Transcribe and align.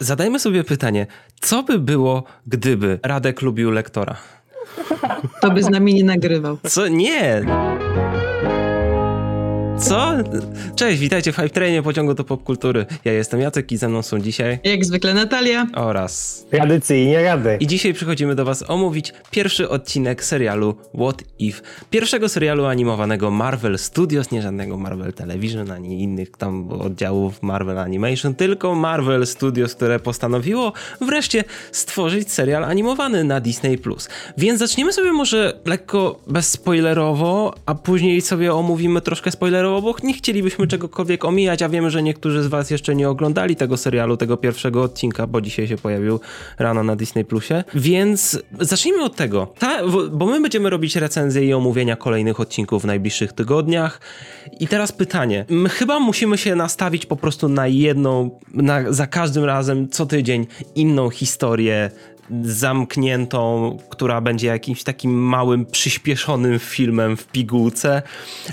Zadajmy 0.00 0.38
sobie 0.38 0.64
pytanie, 0.64 1.06
co 1.40 1.62
by 1.62 1.78
było, 1.78 2.24
gdyby 2.46 2.98
Radek 3.02 3.42
lubił 3.42 3.70
lektora? 3.70 4.16
To 5.40 5.50
by 5.50 5.62
z 5.62 5.70
nami 5.70 5.94
nie 5.94 6.04
nagrywał. 6.04 6.58
Co? 6.68 6.88
Nie! 6.88 7.42
Co? 9.78 10.12
Cześć, 10.76 11.00
witajcie 11.00 11.32
w 11.32 11.36
Hype 11.36 11.50
Trainie 11.50 11.82
pociągu 11.82 12.14
do 12.14 12.24
popkultury. 12.24 12.86
Ja 13.04 13.12
jestem 13.12 13.40
Jacek 13.40 13.72
i 13.72 13.76
ze 13.76 13.88
mną 13.88 14.02
są 14.02 14.18
dzisiaj 14.20 14.58
Jak 14.64 14.84
zwykle 14.84 15.14
Natalia. 15.14 15.66
oraz... 15.74 16.44
Tradycyjnie 16.50 17.22
rady. 17.22 17.56
I 17.60 17.66
dzisiaj 17.66 17.94
przychodzimy 17.94 18.34
do 18.34 18.44
was 18.44 18.70
omówić 18.70 19.12
pierwszy 19.30 19.68
odcinek 19.68 20.24
serialu 20.24 20.76
What 20.94 21.22
If. 21.38 21.62
Pierwszego 21.90 22.28
serialu 22.28 22.64
animowanego 22.64 23.30
Marvel 23.30 23.78
Studios, 23.78 24.30
nie 24.30 24.42
żadnego 24.42 24.76
Marvel 24.76 25.12
Television, 25.12 25.70
ani 25.70 26.02
innych 26.02 26.30
tam 26.30 26.72
oddziałów 26.72 27.42
Marvel 27.42 27.78
Animation, 27.78 28.34
tylko 28.34 28.74
Marvel 28.74 29.26
Studios, 29.26 29.74
które 29.74 30.00
postanowiło 30.00 30.72
wreszcie 31.00 31.44
stworzyć 31.72 32.32
serial 32.32 32.64
animowany 32.64 33.24
na 33.24 33.40
Disney+. 33.40 33.78
Więc 34.38 34.58
zaczniemy 34.58 34.92
sobie 34.92 35.12
może 35.12 35.60
lekko 35.64 36.20
bezspoilerowo, 36.26 37.54
a 37.66 37.74
później 37.74 38.20
sobie 38.20 38.54
omówimy 38.54 39.00
troszkę 39.00 39.30
spoilerowo, 39.30 39.65
bo 39.82 39.94
nie 40.02 40.14
chcielibyśmy 40.14 40.66
czegokolwiek 40.66 41.24
omijać, 41.24 41.62
a 41.62 41.68
wiemy, 41.68 41.90
że 41.90 42.02
niektórzy 42.02 42.42
z 42.42 42.46
was 42.46 42.70
jeszcze 42.70 42.94
nie 42.94 43.08
oglądali 43.08 43.56
tego 43.56 43.76
serialu, 43.76 44.16
tego 44.16 44.36
pierwszego 44.36 44.82
odcinka, 44.82 45.26
bo 45.26 45.40
dzisiaj 45.40 45.68
się 45.68 45.76
pojawił 45.76 46.20
rano 46.58 46.82
na 46.82 46.96
Disney 46.96 47.24
Plusie. 47.24 47.64
Więc 47.74 48.42
zacznijmy 48.60 49.04
od 49.04 49.16
tego. 49.16 49.52
Ta, 49.58 49.80
bo 50.12 50.26
my 50.26 50.40
będziemy 50.40 50.70
robić 50.70 50.96
recenzje 50.96 51.44
i 51.44 51.54
omówienia 51.54 51.96
kolejnych 51.96 52.40
odcinków 52.40 52.82
w 52.82 52.86
najbliższych 52.86 53.32
tygodniach. 53.32 54.00
I 54.60 54.68
teraz 54.68 54.92
pytanie. 54.92 55.44
My 55.48 55.68
chyba 55.68 56.00
musimy 56.00 56.38
się 56.38 56.54
nastawić 56.54 57.06
po 57.06 57.16
prostu 57.16 57.48
na 57.48 57.66
jedną, 57.66 58.30
na, 58.54 58.92
za 58.92 59.06
każdym 59.06 59.44
razem, 59.44 59.88
co 59.88 60.06
tydzień, 60.06 60.46
inną 60.74 61.10
historię 61.10 61.90
zamkniętą, 62.42 63.78
która 63.90 64.20
będzie 64.20 64.46
jakimś 64.46 64.82
takim 64.82 65.14
małym, 65.22 65.66
przyspieszonym 65.66 66.58
filmem 66.58 67.16
w 67.16 67.26
pigułce, 67.26 68.02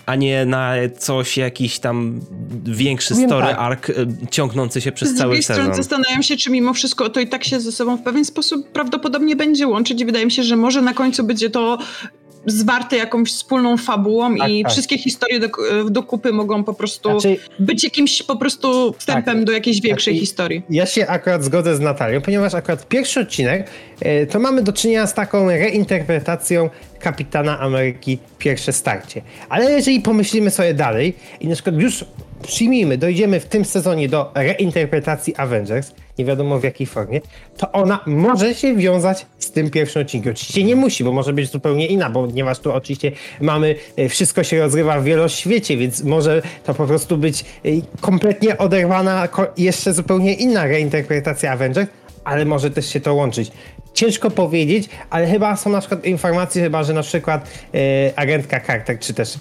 a 0.06 0.16
nie 0.16 0.46
na 0.46 0.74
coś, 0.98 1.38
jakiś 1.38 1.80
tam 1.80 2.22
większy 2.66 3.14
Powiem 3.14 3.30
story 3.30 3.48
tak. 3.48 3.60
arc 3.60 3.90
y, 3.90 4.08
ciągnący 4.32 4.82
się 4.82 4.92
przez 4.92 5.10
Z 5.10 5.18
cały 5.18 5.30
drugiej 5.30 5.44
strony 5.44 5.62
sezon. 5.62 5.76
zastanawiam 5.76 6.24
się, 6.24 6.38
czy 6.38 6.52
mimo 6.52 6.74
wszystko 6.74 7.10
to 7.10 7.20
i 7.20 7.28
tak 7.28 7.44
się 7.44 7.60
ze 7.60 7.72
sobą 7.72 7.98
w 7.98 8.02
pewien 8.02 8.26
sposób 8.26 8.72
prawdopodobnie 8.72 9.36
będzie 9.36 9.68
łączyć 9.68 10.02
i 10.02 10.06
wydaje 10.06 10.26
mi 10.26 10.32
się, 10.32 10.44
że 10.44 10.56
może 10.56 10.82
na 10.82 10.94
końcu 10.94 11.24
będzie 11.24 11.50
to 11.50 11.78
zwarte 12.46 12.98
jakąś 12.98 13.32
wspólną 13.32 13.78
fabułą 13.78 14.36
Tak, 14.38 14.50
i 14.50 14.64
tak. 14.64 14.72
wszystkie 14.72 14.98
historie 14.98 15.40
do, 15.40 15.48
do 15.90 16.04
kupy 16.04 16.32
mogą 16.32 16.64
po 16.64 16.74
prostu 16.74 17.10
Znaczy, 17.20 17.38
być 17.60 17.84
jakimś 17.84 18.24
po 18.24 18.36
prostu 18.36 18.94
wstępem 18.98 19.36
Tak. 19.38 19.44
do 19.44 19.52
jakiejś 19.52 19.82
większej 19.82 20.14
Znaczy- 20.14 20.26
historii. 20.26 20.64
ja 20.70 20.86
się 20.86 21.08
akurat 21.08 21.44
zgodzę 21.44 21.76
z 21.76 21.80
Natalią, 21.80 22.22
ponieważ 22.22 22.54
akurat 22.54 22.88
pierwszy 22.88 23.20
odcinek 23.20 23.70
e, 24.02 24.26
to 24.26 24.40
mamy 24.40 24.62
do 24.62 24.74
czynienia 24.74 25.08
z 25.08 25.14
taką 25.14 25.48
reinterpretacją 25.50 26.70
Kapitana 27.00 27.60
Ameryki 27.60 28.18
pierwsze 28.38 28.74
starcie. 28.74 29.22
Ale 29.50 29.72
jeżeli 29.72 30.00
pomyślimy 30.02 30.50
sobie 30.52 30.74
dalej 30.74 31.14
i 31.42 31.48
na 31.48 31.54
przykład 31.54 31.76
już 31.76 32.06
przyjmijmy, 32.44 32.98
dojdziemy 32.98 33.40
w 33.40 33.46
tym 33.46 33.66
sezonie 33.66 34.10
do 34.10 34.32
reinterpretacji 34.36 35.36
Avengers, 35.36 35.92
nie 36.18 36.26
wiadomo 36.26 36.60
w 36.60 36.64
jakiej 36.64 36.88
formie, 36.88 37.22
to 37.58 37.72
ona 37.72 38.00
może 38.06 38.56
się 38.56 38.76
wiązać 38.76 39.26
z 39.40 39.52
tym 39.52 39.70
pierwszym 39.70 40.02
odcinkiem. 40.02 40.34
Oczywiście 40.34 40.64
nie 40.64 40.76
musi, 40.76 41.04
bo 41.04 41.12
może 41.12 41.34
być 41.34 41.52
zupełnie 41.52 41.88
inna, 41.88 42.10
bo 42.10 42.28
ponieważ 42.28 42.60
tu 42.60 42.72
oczywiście 42.72 43.12
mamy, 43.42 43.76
e, 43.98 44.10
wszystko 44.10 44.44
się 44.44 44.60
rozgrywa 44.60 45.00
w 45.00 45.04
wieloświecie, 45.04 45.78
więc 45.78 46.04
może 46.04 46.42
to 46.64 46.74
po 46.74 46.88
prostu 46.88 47.18
być 47.18 47.42
e, 47.42 47.70
kompletnie 48.02 48.58
oderwana, 48.58 49.28
jeszcze 49.58 49.94
zupełnie 49.94 50.34
inna 50.34 50.66
reinterpretacja 50.66 51.52
Avengers, 51.52 51.90
ale 52.24 52.46
może 52.46 52.72
też 52.72 52.90
się 52.90 53.00
to 53.00 53.14
łączyć. 53.14 53.52
Ciężko 53.94 54.32
powiedzieć, 54.32 54.90
ale 55.10 55.28
chyba 55.28 55.56
są 55.56 55.70
na 55.70 55.80
przykład 55.80 56.06
informacje, 56.06 56.64
chyba, 56.64 56.84
że 56.84 56.94
na 56.94 57.04
przykład 57.04 57.50
e, 57.74 57.80
agentka 58.16 58.60
Carter, 58.60 59.00
czy 59.00 59.14
też 59.14 59.38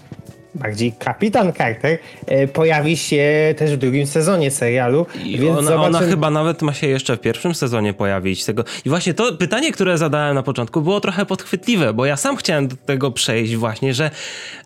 bardziej 0.54 0.92
kapitan 0.92 1.52
Carter 1.52 1.98
e, 2.26 2.48
pojawi 2.48 2.96
się 2.96 3.54
też 3.56 3.72
w 3.72 3.76
drugim 3.76 4.06
sezonie 4.06 4.50
serialu, 4.50 5.06
I 5.24 5.38
więc 5.38 5.58
ona, 5.58 5.70
zobaczymy. 5.70 5.98
ona 5.98 6.00
chyba 6.00 6.30
nawet 6.30 6.62
ma 6.62 6.72
się 6.72 6.86
jeszcze 6.86 7.16
w 7.16 7.20
pierwszym 7.20 7.54
sezonie 7.54 7.92
pojawić. 7.94 8.44
Tego. 8.44 8.64
I 8.84 8.88
właśnie 8.88 9.14
to 9.14 9.32
pytanie, 9.32 9.72
które 9.72 9.98
zadałem 9.98 10.34
na 10.34 10.42
początku, 10.42 10.82
było 10.82 11.00
trochę 11.00 11.26
podchwytliwe, 11.26 11.92
bo 11.92 12.06
ja 12.06 12.16
sam 12.16 12.36
chciałem 12.36 12.68
do 12.68 12.76
tego 12.76 13.10
przejść 13.10 13.56
właśnie, 13.56 13.94
że 13.94 14.10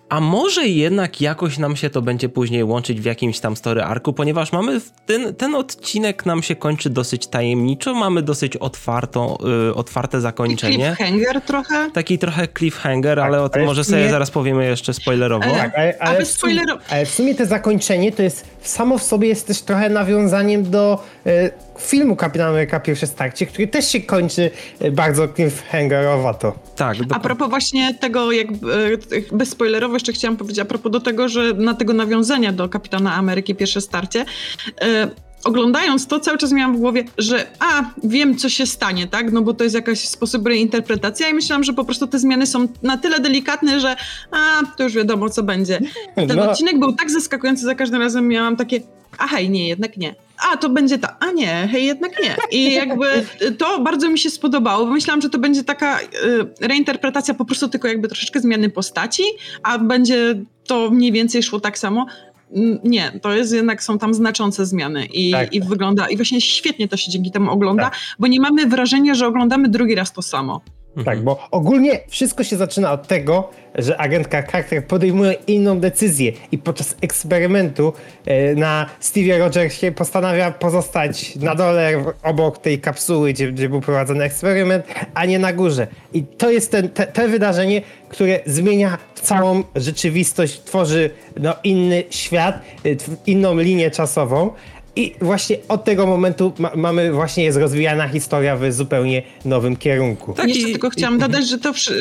a 0.09 0.21
może 0.21 0.67
jednak 0.67 1.21
jakoś 1.21 1.59
nam 1.59 1.77
się 1.77 1.91
to 1.91 2.03
będzie 2.03 2.29
później 2.29 2.65
łączyć 2.65 3.01
w 3.01 3.05
jakimś 3.05 3.41
tam 3.41 3.57
story 3.57 3.83
arku, 3.83 4.13
ponieważ 4.13 4.53
mamy 4.53 4.81
ten, 5.07 5.35
ten 5.35 5.55
odcinek 5.55 6.27
nam 6.27 6.43
się 6.43 6.57
kończy 6.57 6.91
dosyć 6.91 7.27
tajemniczo, 7.27 7.95
mamy 7.95 8.23
dosyć 8.23 8.57
otwartą, 8.57 9.37
y, 9.71 9.75
otwarte 9.75 10.19
I 10.19 10.21
zakończenie. 10.21 10.95
cliffhanger 10.97 11.41
trochę. 11.41 11.91
Taki 11.95 12.19
trochę 12.19 12.49
cliffhanger, 12.59 13.21
ale 13.21 13.43
o 13.43 13.49
tym 13.49 13.61
ale 13.61 13.67
może 13.67 13.85
sobie 13.85 14.11
zaraz 14.11 14.31
powiemy 14.31 14.67
jeszcze 14.67 14.95
spoilerowo. 14.95 15.45
Ale- 15.45 15.55
Tak, 15.55 15.73
ale, 15.77 15.95
ale, 16.01 16.19
bez 16.19 16.37
w 16.37 16.39
sumie, 16.41 16.63
ale 16.91 17.07
w 17.07 17.11
sumie 17.11 17.35
to 17.35 17.47
zakończenie 17.47 18.13
to 18.13 18.23
jest 18.23 18.47
samo 18.63 18.99
w 18.99 19.03
sobie 19.03 19.29
jest 19.29 19.47
też 19.47 19.63
trochę 19.63 19.89
nawiązaniem 19.89 20.71
do 20.71 21.05
filmu 21.79 22.17
Kapitan 22.17 22.49
Ameryka 22.49 22.81
pierwsze 22.81 23.07
starcie, 23.07 23.47
który 23.47 23.69
też 23.69 23.89
się 23.89 24.01
kończy 24.01 24.51
e, 24.81 24.91
bardzo 24.91 25.29
cliffhangerowato. 25.29 26.59
Tak, 26.77 26.97
A 27.11 27.21
propos 27.21 27.51
właśnie 27.51 27.95
tego, 27.95 28.33
jak 28.33 28.49
e, 28.49 28.53
bezspoilerowo 29.33 29.95
jeszcze 29.95 30.13
chciałam 30.13 30.37
powiedzieć, 30.37 30.59
a 30.59 30.65
propos 30.65 30.93
do 30.93 31.01
tego, 31.01 31.29
że 31.29 31.53
na 31.55 31.75
tego 31.75 31.93
nawiązania 31.93 32.53
do 32.53 32.69
Kapitana 32.69 33.15
Ameryki 33.15 33.55
pierwsze 33.55 33.81
starcie, 33.81 34.25
e, 34.81 35.09
oglądając 35.45 36.07
to 36.07 36.21
cały 36.21 36.39
czas 36.39 36.53
miałam 36.53 36.77
w 36.77 36.81
głowie, 36.81 37.05
że 37.19 37.47
a, 37.59 37.83
wiem 38.05 38.37
co 38.37 38.49
się 38.49 38.67
stanie, 38.67 39.07
tak, 39.07 39.33
no 39.33 39.43
bo 39.43 39.55
to 39.55 39.65
jest 39.65 39.75
jakaś 39.75 40.09
sposób 40.09 40.47
reinterpretacji 40.47 41.27
i 41.31 41.35
myślałam, 41.35 41.65
że 41.65 41.73
po 41.73 41.85
prostu 41.85 42.07
te 42.07 42.19
zmiany 42.19 42.47
są 42.47 42.69
na 42.83 42.97
tyle 42.97 43.21
delikatne, 43.21 43.81
że 43.81 43.97
a, 44.31 44.63
to 44.77 44.83
już 44.83 44.95
wiadomo 44.95 45.31
co 45.31 45.43
będzie. 45.43 45.81
Ten 46.15 46.37
No. 46.37 46.51
odcinek 46.51 46.79
był 46.79 46.93
tak 46.93 47.11
zaskakujący, 47.11 47.65
za 47.65 47.75
każdym 47.75 48.01
razem 48.03 48.29
miałam 48.29 48.57
takie 48.57 48.81
a 49.19 49.27
hej, 49.27 49.51
nie, 49.51 49.69
jednak 49.69 49.97
nie. 49.97 50.15
A, 50.53 50.57
to 50.57 50.69
będzie 50.69 50.99
ta, 50.99 51.17
a 51.21 51.31
nie, 51.31 51.69
hej, 51.73 51.85
jednak 51.87 52.13
nie. 52.23 52.37
I 52.51 52.73
jakby 52.75 53.07
to 53.59 53.81
bardzo 53.81 54.11
mi 54.11 54.19
się 54.19 54.31
spodobało, 54.31 54.87
bo 54.87 54.93
myślałam, 54.93 55.23
że 55.23 55.31
to 55.31 55.39
będzie 55.39 55.65
taka 55.65 56.01
y, 56.01 56.07
reinterpretacja 56.61 57.35
po 57.35 57.45
prostu 57.45 57.69
tylko 57.69 57.89
jakby 57.89 58.09
troszeczkę 58.09 58.41
zmiany 58.41 58.71
postaci, 58.71 59.23
a 59.63 59.79
będzie 59.79 60.35
to 60.67 60.91
mniej 60.91 61.13
więcej 61.13 61.43
szło 61.43 61.61
tak 61.61 61.79
samo. 61.79 62.07
Nie, 62.85 63.13
to 63.23 63.33
jest 63.33 63.53
jednak, 63.53 63.83
są 63.83 63.99
tam 63.99 64.15
znaczące 64.15 64.67
zmiany 64.67 65.05
i, 65.07 65.31
Tak. 65.31 65.55
i 65.55 65.61
wygląda, 65.61 66.09
i 66.09 66.17
właśnie 66.17 66.41
świetnie 66.41 66.89
to 66.89 66.97
się 66.97 67.11
dzięki 67.11 67.31
temu 67.31 67.51
ogląda, 67.51 67.83
Tak. 67.85 67.99
bo 68.19 68.27
nie 68.27 68.41
mamy 68.41 68.67
wrażenia, 68.67 69.15
że 69.15 69.27
oglądamy 69.27 69.69
drugi 69.69 69.95
raz 69.95 70.13
to 70.13 70.23
samo. 70.23 70.61
Tak, 71.05 71.23
bo 71.23 71.49
ogólnie 71.51 72.01
wszystko 72.09 72.45
się 72.45 72.57
zaczyna 72.57 72.93
od 72.93 73.09
tego, 73.09 73.51
że 73.75 73.97
agentka 74.01 74.43
Carter 74.43 74.87
podejmuje 74.87 75.33
inną 75.33 75.81
decyzję 75.81 76.33
i 76.53 76.59
podczas 76.59 76.97
eksperymentu 77.01 77.93
e, 78.27 78.55
na 78.55 78.87
Stevie 79.01 79.39
Rogersie 79.39 79.93
postanawia 79.93 80.51
pozostać 80.51 81.37
na 81.37 81.55
dole 81.55 82.05
obok 82.23 82.59
tej 82.59 82.81
kapsuły, 82.81 83.33
gdzie, 83.33 83.53
gdzie 83.53 83.69
był 83.69 83.81
prowadzony 83.81 84.25
eksperyment, 84.25 84.87
a 85.15 85.25
nie 85.25 85.39
na 85.39 85.53
górze. 85.53 85.87
I 86.13 86.23
to 86.23 86.51
jest 86.51 86.71
ten, 86.71 86.89
te, 86.89 87.07
te 87.07 87.29
wydarzenie, 87.29 87.83
które 88.09 88.41
zmienia 88.47 88.99
całą 89.15 89.63
rzeczywistość, 89.75 90.61
tworzy 90.61 91.11
no, 91.41 91.55
inny 91.65 92.05
świat, 92.11 92.61
e, 92.85 92.89
inną 93.27 93.59
linię 93.59 93.91
czasową. 93.91 94.51
I 94.97 95.15
właśnie 95.21 95.57
od 95.69 95.85
tego 95.85 96.07
momentu 96.07 96.53
ma, 96.59 96.71
mamy 96.77 97.13
właśnie 97.13 97.45
jest 97.45 97.59
rozwijana 97.59 98.09
historia 98.09 98.57
w 98.57 98.73
zupełnie 98.73 99.23
nowym 99.45 99.77
kierunku. 99.77 100.33
Tak, 100.33 100.49
Jeszcze 100.49 100.69
i- 100.69 100.73
tylko 100.73 100.91
chciałam 100.91 101.19
dodać, 101.19 101.49
że 101.49 101.59
to, 101.59 101.73
że- 101.73 101.93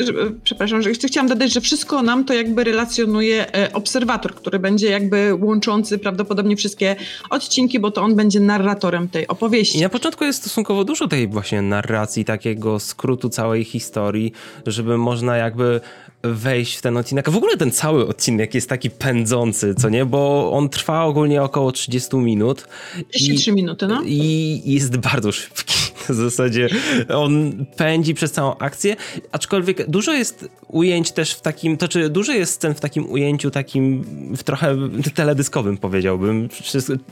przepraszam, 0.44 0.82
że 0.82 0.88
jeszcze 0.88 1.08
chciałam 1.08 1.28
dodać, 1.28 1.52
że 1.52 1.60
wszystko 1.60 2.02
nam 2.02 2.24
to 2.24 2.34
jakby 2.34 2.64
relacjonuje 2.64 3.54
e, 3.54 3.72
obserwator, 3.72 4.34
który 4.34 4.58
będzie 4.58 4.88
jakby 4.90 5.34
łączący 5.40 5.98
prawdopodobnie 5.98 6.56
wszystkie 6.56 6.96
odcinki, 7.30 7.78
bo 7.80 7.90
to 7.90 8.02
on 8.02 8.14
będzie 8.14 8.40
narratorem 8.40 9.08
tej 9.08 9.26
opowieści. 9.28 9.78
I 9.78 9.82
na 9.82 9.88
początku 9.88 10.24
jest 10.24 10.38
stosunkowo 10.40 10.84
dużo 10.84 11.08
tej 11.08 11.28
właśnie 11.28 11.62
narracji, 11.62 12.24
takiego 12.24 12.80
skrótu 12.80 13.28
całej 13.28 13.64
historii, 13.64 14.32
żeby 14.66 14.98
można 14.98 15.36
jakby 15.36 15.80
wejść 16.34 16.76
w 16.76 16.82
ten 16.82 16.96
odcinek. 16.96 17.28
A 17.28 17.30
w 17.30 17.36
ogóle 17.36 17.56
ten 17.56 17.70
cały 17.70 18.08
odcinek 18.08 18.54
jest 18.54 18.68
taki 18.68 18.90
pędzący, 18.90 19.74
co 19.74 19.88
nie? 19.88 20.04
Bo 20.04 20.52
on 20.52 20.68
trwa 20.68 21.04
ogólnie 21.04 21.42
około 21.42 21.72
30 21.72 22.16
minut. 22.16 22.68
33 23.12 23.52
minuty, 23.52 23.86
no. 23.86 24.02
I 24.04 24.62
jest 24.64 24.96
bardzo 24.96 25.32
szybki. 25.32 25.75
W 26.08 26.14
zasadzie 26.14 26.68
on 27.08 27.52
pędzi 27.76 28.14
przez 28.14 28.32
całą 28.32 28.58
akcję, 28.58 28.96
aczkolwiek 29.32 29.90
dużo 29.90 30.12
jest 30.12 30.48
ujęć 30.68 31.12
też 31.12 31.34
w 31.34 31.40
takim, 31.40 31.76
to 31.76 31.88
czy 31.88 32.08
dużo 32.08 32.32
jest 32.32 32.52
scen 32.52 32.74
w 32.74 32.80
takim 32.80 33.10
ujęciu 33.10 33.50
takim 33.50 34.04
w 34.36 34.42
trochę 34.42 34.76
teledyskowym 35.14 35.78
powiedziałbym. 35.78 36.48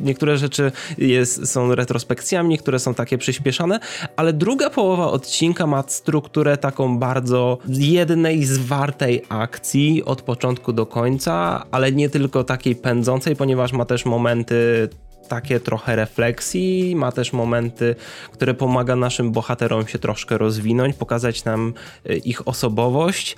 Niektóre 0.00 0.38
rzeczy 0.38 0.73
jest, 0.99 1.52
są 1.52 1.75
retrospekcjami, 1.75 2.49
niektóre 2.49 2.79
są 2.79 2.94
takie 2.94 3.19
przyspieszone, 3.19 3.81
ale 4.17 4.32
druga 4.32 4.70
połowa 4.70 5.11
odcinka 5.11 5.67
ma 5.67 5.85
strukturę 5.87 6.56
taką 6.56 6.99
bardzo 6.99 7.58
jednej 7.69 8.44
zwartej 8.44 9.23
akcji 9.29 10.05
od 10.05 10.23
początku 10.23 10.73
do 10.73 10.87
końca, 10.87 11.67
ale 11.70 11.93
nie 11.93 12.08
tylko 12.11 12.44
takiej 12.44 12.76
pędzącej, 12.76 13.37
ponieważ 13.37 13.73
ma 13.73 13.85
też 13.85 14.05
momenty 14.05 14.88
takie 15.29 15.61
trochę 15.61 15.97
refleksji, 15.97 16.97
ma 16.97 17.12
też 17.12 17.32
momenty, 17.32 17.94
które 18.32 18.55
pomaga 18.55 18.97
naszym 18.97 19.32
bohaterom 19.32 19.87
się 19.87 19.99
troszkę 19.99 20.38
rozwinąć, 20.38 20.97
pokazać 20.97 21.44
nam 21.44 21.75
y, 22.11 22.17
ich 22.17 22.49
osobowość 22.49 23.37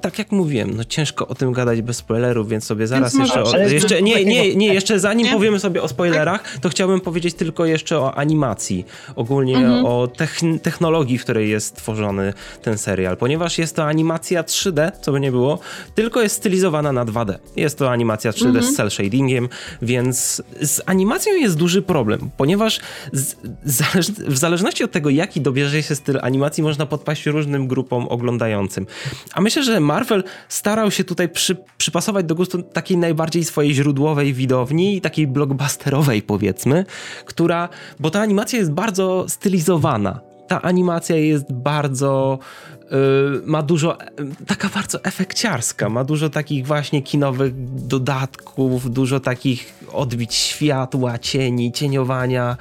tak 0.00 0.18
jak 0.18 0.32
mówiłem, 0.32 0.76
no 0.76 0.84
ciężko 0.84 1.28
o 1.28 1.34
tym 1.34 1.52
gadać 1.52 1.82
bez 1.82 1.96
spoilerów, 1.96 2.48
więc 2.48 2.64
sobie 2.64 2.86
zaraz 2.86 3.16
Więc 3.16 3.28
jeszcze, 3.34 3.42
o, 3.42 3.58
jeszcze 3.68 4.02
nie, 4.02 4.24
nie, 4.24 4.56
nie, 4.56 4.74
jeszcze 4.74 5.00
zanim 5.00 5.26
Nie? 5.26 5.32
powiemy 5.32 5.60
sobie 5.60 5.82
o 5.82 5.88
spoilerach, 5.88 6.58
to 6.60 6.68
chciałbym 6.68 7.00
powiedzieć 7.00 7.34
tylko 7.34 7.66
jeszcze 7.66 7.98
o 7.98 8.14
animacji, 8.14 8.84
ogólnie 9.16 9.56
Mhm. 9.56 9.84
o 9.86 10.06
techn- 10.18 10.58
technologii, 10.60 11.18
w 11.18 11.22
której 11.24 11.50
jest 11.50 11.76
tworzony 11.76 12.32
ten 12.62 12.78
serial, 12.78 13.16
ponieważ 13.16 13.58
jest 13.58 13.76
to 13.76 13.84
animacja 13.84 14.42
3D, 14.42 14.92
co 15.00 15.12
by 15.12 15.20
nie 15.20 15.30
było, 15.30 15.58
tylko 15.94 16.22
jest 16.22 16.36
stylizowana 16.36 16.92
na 16.92 17.04
2D. 17.04 17.34
Jest 17.56 17.78
to 17.78 17.90
animacja 17.90 18.30
3D 18.30 18.46
Mhm. 18.46 18.64
z 18.64 18.76
cel 18.76 18.90
shadingiem, 18.90 19.48
więc 19.82 20.42
z 20.62 20.80
animacją 20.86 21.32
jest 21.34 21.56
duży 21.56 21.82
problem, 21.82 22.30
ponieważ 22.36 22.80
z, 23.12 23.34
zależ, 23.64 24.06
w 24.10 24.38
zależności 24.38 24.84
od 24.84 24.90
tego, 24.92 25.10
jaki 25.10 25.40
dobierze 25.40 25.82
się 25.82 25.94
styl 25.94 26.18
animacji, 26.22 26.62
można 26.62 26.86
podpaść 26.86 27.26
różnym 27.26 27.68
grupom 27.68 28.08
oglądającym. 28.08 28.86
A 29.34 29.40
myślę, 29.40 29.62
że 29.62 29.80
Marvel 29.84 30.24
starał 30.48 30.90
się 30.90 31.04
tutaj 31.04 31.28
przy, 31.28 31.56
przypasować 31.76 32.26
do 32.26 32.34
gustu 32.34 32.62
takiej 32.62 32.96
najbardziej 32.96 33.44
swojej 33.44 33.74
źródłowej 33.74 34.32
widowni, 34.32 35.00
takiej 35.00 35.26
blockbusterowej 35.26 36.22
powiedzmy, 36.22 36.84
która, 37.24 37.68
bo 38.00 38.10
ta 38.10 38.20
animacja 38.20 38.58
jest 38.58 38.72
bardzo 38.72 39.24
stylizowana. 39.28 40.20
Ta 40.48 40.62
animacja 40.62 41.16
jest 41.16 41.52
bardzo, 41.52 42.38
ma 43.44 43.62
dużo, 43.62 43.98
y, 44.02 44.46
taka 44.46 44.68
bardzo 44.68 45.04
efekciarska, 45.04 45.88
ma 45.88 46.04
dużo 46.04 46.30
takich 46.30 46.66
właśnie 46.66 47.02
kinowych 47.02 47.52
dodatków, 47.86 48.90
dużo 48.92 49.20
takich 49.20 49.74
odbić 49.92 50.34
światła, 50.34 51.18
cieni, 51.18 51.72
cieniowania, 51.72 52.56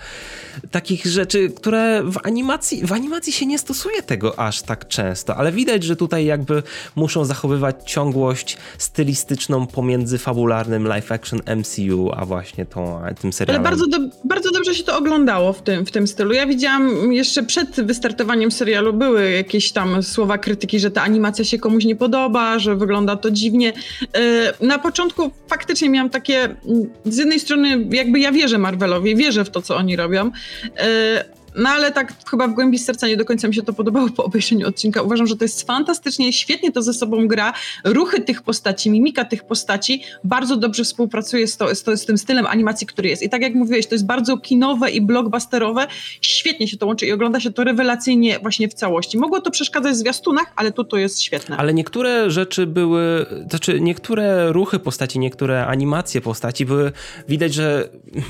takich 0.72 1.06
rzeczy, 1.06 1.50
które 1.50 2.04
w 2.04 2.18
animacji, 2.24 2.86
w 2.86 2.92
animacji 2.92 3.34
się 3.34 3.46
nie 3.46 3.60
stosuje 3.60 4.04
tego 4.04 4.40
aż 4.40 4.62
tak 4.62 4.88
często, 4.88 5.36
ale 5.36 5.52
widać, 5.52 5.84
że 5.84 5.96
tutaj 5.96 6.25
jakby 6.25 6.64
muszą 6.96 7.25
zachowywać 7.25 7.75
ciągłość 7.86 8.58
stylistyczną 8.78 9.68
pomiędzy 9.68 10.18
fabularnym 10.18 10.88
live 10.88 11.12
action 11.12 11.42
MCU, 11.58 12.12
a 12.16 12.25
właśnie 12.25 12.66
tą, 12.66 13.02
tym 13.02 13.16
Ale 13.24 13.31
serialem. 13.31 13.64
bardzo, 13.64 13.88
do, 13.88 13.98
bardzo 14.24 14.52
dobrze 14.52 14.75
się 14.75 14.84
to 14.84 14.98
oglądało 14.98 15.54
w 15.54 15.62
tym, 15.62 15.86
w 15.86 15.92
tym 15.92 16.08
stylu. 16.08 16.34
Ja 16.34 16.48
widziałam 16.48 17.14
jeszcze 17.14 17.44
przed 17.44 17.86
wystartowaniem 17.86 18.52
serialu 18.52 18.94
były 18.94 19.31
jakieś 19.31 19.72
tam 19.72 20.04
słowa 20.13 20.38
krytyki, 20.38 20.80
że 20.80 20.92
ta 20.92 21.01
animacja 21.01 21.45
się 21.45 21.60
komuś 21.60 21.86
nie 21.86 21.95
podoba, 21.95 22.60
że 22.60 22.75
wygląda 22.75 23.15
to 23.15 23.31
dziwnie. 23.31 23.74
E, 24.13 24.65
Na 24.65 24.80
początku 24.80 25.31
faktycznie 25.48 25.89
miałam 25.89 26.10
takie, 26.10 26.44
mm, 26.44 26.57
z 27.06 27.18
jednej 27.18 27.39
strony 27.39 27.88
jakby 27.92 28.19
ja 28.19 28.31
wierzę 28.31 28.57
Marvelowi, 28.57 29.15
wierzę 29.15 29.45
w 29.45 29.50
to, 29.50 29.62
co 29.62 29.75
oni 29.75 29.95
robią, 29.95 30.31
e, 30.77 31.25
no 31.56 31.70
ale 31.70 31.92
tak 31.92 32.14
chyba 32.30 32.48
w 32.48 32.54
głębi 32.54 32.80
serca 32.80 33.08
nie 33.08 33.18
do 33.18 33.26
końca 33.26 33.48
mi 33.48 33.56
się 33.56 33.62
to 33.62 33.74
podobało 33.74 34.10
po 34.10 34.24
obejrzeniu 34.24 34.68
odcinka. 34.68 35.02
Uważam, 35.02 35.28
że 35.28 35.36
to 35.36 35.46
jest 35.46 35.68
fantastycznie, 35.68 36.34
świetnie 36.34 36.72
to 36.72 36.82
ze 36.82 36.94
sobą 36.94 37.28
gra. 37.28 37.54
Ruchy 37.84 38.22
tych 38.22 38.42
postaci, 38.42 38.90
mimika 38.90 39.26
tych 39.26 39.44
postaci 39.44 40.04
bardzo 40.24 40.58
dobrze 40.58 40.84
współpracuje 40.84 41.48
z, 41.48 41.58
to, 41.58 41.76
z, 41.76 41.84
to, 41.84 41.98
z 41.98 42.06
tym 42.06 42.18
stylem 42.18 42.46
animacji, 42.46 42.88
który 42.88 43.10
jest. 43.10 43.24
I 43.24 43.30
tak 43.30 43.42
jak 43.42 43.54
mówiłeś, 43.54 43.88
to 43.88 43.96
jest 43.96 44.06
bardzo 44.06 44.38
kinowe 44.38 44.92
i 44.92 45.02
blockbusterowe. 45.02 45.88
Świetnie 46.22 46.68
się 46.68 46.78
to 46.78 46.88
łączy 46.88 47.06
i 47.06 47.12
ogląda 47.12 47.40
się 47.40 47.52
to 47.52 47.64
rewelacyjnie 47.64 48.40
właśnie 48.40 48.68
w 48.70 48.74
całości. 48.74 49.18
Mogło 49.18 49.42
to 49.42 49.52
przeszkadzać 49.52 49.94
w 49.94 49.98
zwiastunach, 49.98 50.54
ale 50.56 50.72
tu 50.72 50.84
to 50.84 50.98
jest 50.98 51.22
świetne. 51.22 51.58
Ale 51.58 51.74
niektóre 51.74 52.32
rzeczy 52.32 52.68
były, 52.68 53.26
znaczy 53.50 53.82
niektóre 53.82 54.52
ruchy 54.52 54.80
postaci, 54.80 55.20
niektóre 55.20 55.66
animacje 55.66 56.22
postaci 56.22 56.66
były, 56.66 56.92
widać, 57.28 57.54
że 57.54 57.90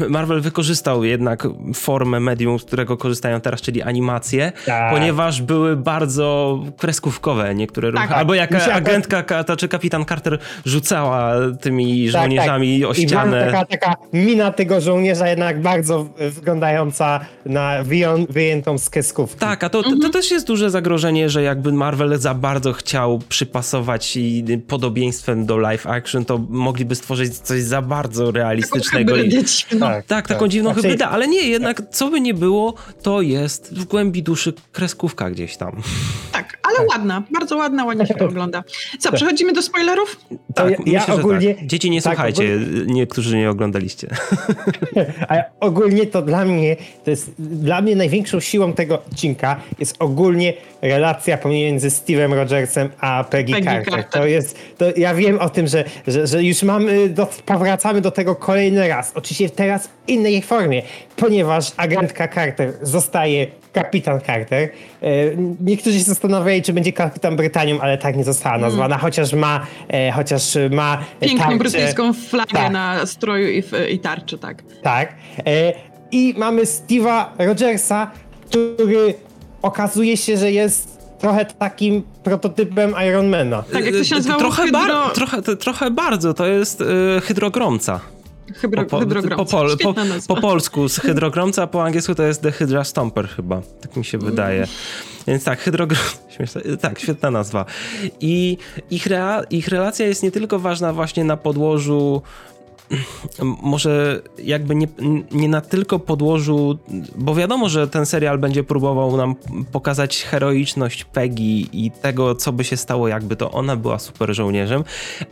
Marvel 0.10 0.42
wykorzystał 0.42 1.04
jednak 1.04 1.48
formę 1.74 2.20
medium, 2.20 2.60
z 2.60 2.64
którego 2.64 2.98
korzystają 3.14 3.42
teraz, 3.42 3.62
czyli 3.62 3.82
animacje, 3.82 4.52
Tak. 4.66 4.94
ponieważ 4.94 5.42
były 5.42 5.76
bardzo 5.78 6.60
kreskówkowe 6.78 7.56
niektóre 7.56 7.92
ruchy. 7.92 8.08
Tak. 8.08 8.18
Albo 8.18 8.34
jak 8.34 8.52
akurat- 8.52 8.78
agentka, 8.78 9.24
ka- 9.24 9.44
to 9.44 9.58
czy 9.58 9.68
kapitan 9.68 10.06
Carter 10.06 10.40
rzucała 10.66 11.34
tymi 11.62 12.10
żołnierzami 12.10 12.86
o 12.86 12.90
Tak, 12.90 12.98
I 13.00 13.08
była 13.08 13.22
ścianę. 13.22 13.46
taka, 13.46 13.66
taka 13.66 13.96
mina 14.14 14.52
tego 14.52 14.82
żołnierza 14.82 15.28
jednak 15.28 15.62
bardzo 15.62 16.10
wyglądająca 16.30 17.20
na 17.46 17.84
wyją, 17.84 18.26
wyjętą 18.30 18.78
z 18.78 18.90
kreskówki. 18.90 19.40
Tak, 19.40 19.64
a 19.64 19.70
to, 19.70 19.78
Mhm. 19.80 20.00
to 20.00 20.10
też 20.10 20.32
jest 20.32 20.48
duże 20.48 20.70
zagrożenie, 20.70 21.30
że 21.30 21.44
jakby 21.44 21.72
Marvel 21.74 22.18
za 22.20 22.34
bardzo 22.34 22.74
chciał 22.74 23.20
przypasować 23.30 24.18
i 24.18 24.44
podobieństwem 24.68 25.46
do 25.46 25.58
live 25.58 25.88
action, 25.88 26.26
to 26.26 26.38
mogliby 26.50 26.96
stworzyć 26.96 27.38
coś 27.38 27.62
za 27.62 27.82
bardzo 27.82 28.32
realistycznego. 28.32 29.16
i- 29.16 29.20
Hybrydę 29.22 29.44
dziwną. 29.44 29.88
Tak, 30.08 30.28
taką 30.28 30.48
dziwną 30.48 30.70
Znaczy- 30.70 30.82
hybrydę, 30.82 31.08
ale 31.08 31.28
nie, 31.28 31.42
jednak 31.48 31.82
co 31.92 32.10
by 32.10 32.22
nie 32.22 32.34
było, 32.34 32.74
to 33.04 33.22
jest 33.22 33.74
w 33.74 33.86
głębi 33.86 34.24
duszy 34.24 34.54
kreskówka 34.72 35.30
gdzieś 35.30 35.58
tam. 35.58 35.82
Tak, 36.32 36.60
ale 36.80 36.88
ładna, 36.88 37.24
bardzo 37.32 37.58
ładna, 37.58 37.86
ładnie 37.86 38.06
się 38.06 38.14
to 38.14 38.26
ogląda. 38.26 38.64
Co, 39.00 39.12
przechodzimy 39.12 39.54
do 39.54 39.62
spoilerów? 39.62 40.20
Tak, 40.56 40.70
ja- 40.70 40.76
ja 40.86 41.00
myślę, 41.00 41.16
że 41.16 41.22
ogólnie- 41.22 41.56
tak. 41.56 41.66
Dzieci 41.66 41.90
nie 41.90 42.02
tak, 42.02 42.14
słuchajcie, 42.14 42.60
niektórzy 42.86 43.38
nie 43.38 43.50
oglądaliście. 43.50 44.08
A 45.30 45.36
ogólnie 45.60 46.06
to 46.06 46.22
dla 46.22 46.46
mnie, 46.46 46.76
to 47.04 47.10
jest 47.12 47.32
dla 47.40 47.82
mnie 47.82 47.96
największą 47.96 48.40
siłą 48.40 48.74
tego 48.74 48.96
odcinka 49.12 49.60
jest 49.80 49.96
ogólnie 50.00 50.54
relacja 50.82 51.38
pomiędzy 51.38 51.90
Steve'em 51.90 52.34
Rogersem 52.34 52.90
a 53.00 53.24
Peggy, 53.30 53.54
Peggy 53.54 53.66
Carter. 53.66 53.94
Carter. 53.94 54.22
To 54.22 54.28
jest, 54.28 54.58
to 54.78 54.86
ja 54.98 55.16
wiem 55.16 55.40
o 55.40 55.50
tym, 55.50 55.68
że, 55.68 55.84
że, 56.08 56.28
że 56.28 56.44
już 56.44 56.64
mamy, 56.64 57.10
do, 57.10 57.28
powracamy 57.46 58.02
do 58.02 58.12
tego 58.12 58.36
kolejny 58.36 58.88
raz. 58.88 59.12
Oczywiście 59.16 59.50
teraz 59.50 59.88
w 59.88 60.10
innej 60.10 60.42
formie, 60.42 60.82
ponieważ 61.16 61.72
agentka 61.78 62.28
Carter 62.28 62.74
zostaje 62.82 63.48
kapitan 63.74 64.22
Carter. 64.22 64.70
E, 65.02 65.08
Niektórzy 65.62 65.98
się 66.00 66.04
zastanawiali, 66.06 66.62
czy 66.62 66.74
będzie 66.74 66.94
kapitan 66.94 67.36
Brytanią, 67.36 67.82
ale 67.82 67.98
tak 67.98 68.18
nie 68.18 68.24
została 68.24 68.58
nazwana, 68.58 68.98
chociaż 68.98 69.34
ma, 69.34 69.66
e, 69.88 70.12
chociaż 70.12 70.58
ma 70.72 70.98
Piękną 71.20 71.40
tarczę. 71.44 71.58
brytyjską 71.58 72.14
flagę 72.14 72.52
Tak. 72.54 72.72
na 72.72 73.06
stroju 73.06 73.48
i, 73.50 73.64
i 73.94 74.00
tarczy, 74.00 74.38
tak. 74.38 74.64
Tak. 74.84 75.14
E, 75.46 75.74
I 76.12 76.34
mamy 76.38 76.64
Steve'a 76.64 77.26
Rogersa, 77.38 78.12
który 78.50 79.14
okazuje 79.62 80.18
się, 80.18 80.38
że 80.38 80.52
jest 80.52 80.94
trochę 81.20 81.46
takim 81.46 82.04
prototypem 82.24 82.94
Ironmana. 83.10 83.64
Tak, 83.74 83.86
jak 83.86 83.96
to 83.96 84.04
się 84.04 84.16
nazywało? 84.16 84.40
Trochę, 84.42 84.64
Hydro- 84.64 84.72
bar- 84.72 85.12
trochę, 85.14 85.42
trochę 85.42 85.92
bardzo, 85.92 86.34
to 86.34 86.46
jest 86.48 86.82
y, 86.82 86.86
hydrogromca. 87.22 88.00
Hydro, 88.56 88.86
po, 88.86 89.00
po, 89.36 89.46
pol, 89.46 89.78
po, 89.78 89.94
po 90.28 90.42
polsku 90.42 90.90
z 90.90 91.00
hydrogromca, 91.00 91.64
a 91.64 91.68
po 91.68 91.84
angielsku 91.84 92.16
to 92.16 92.24
jest 92.24 92.42
The 92.42 92.52
Hydra 92.52 92.84
Stomper 92.84 93.30
chyba. 93.30 93.62
Tak 93.82 93.96
mi 93.96 94.06
się 94.06 94.18
wydaje. 94.18 94.68
Więc 95.28 95.44
tak, 95.44 95.60
hydrogrom... 95.60 96.02
Śmieszne. 96.36 96.62
Tak, 96.82 97.00
świetna 97.00 97.32
nazwa. 97.32 97.66
I 98.20 98.58
ich, 98.92 99.06
rea... 99.06 99.44
ich 99.50 99.68
relacja 99.68 100.08
jest 100.08 100.24
nie 100.24 100.32
tylko 100.32 100.60
ważna 100.60 100.94
właśnie 100.94 101.24
na 101.24 101.38
podłożu 101.38 102.22
może 103.64 104.22
jakby 104.44 104.76
nie, 104.76 104.88
nie 105.32 105.48
na 105.50 105.62
tylko 105.62 106.00
podłożu, 106.00 106.78
bo 107.16 107.36
wiadomo, 107.36 107.70
że 107.70 107.88
ten 107.88 108.06
serial 108.06 108.40
będzie 108.40 108.64
próbował 108.64 109.18
nam 109.18 109.36
pokazać 109.72 110.24
heroiczność 110.24 111.04
Peggy 111.04 111.44
i 111.74 111.92
tego, 112.02 112.36
co 112.36 112.52
by 112.52 112.64
się 112.64 112.78
stało, 112.78 113.08
jakby 113.08 113.36
to 113.36 113.52
ona 113.52 113.76
była 113.76 114.00
super 114.00 114.36
żołnierzem, 114.36 114.84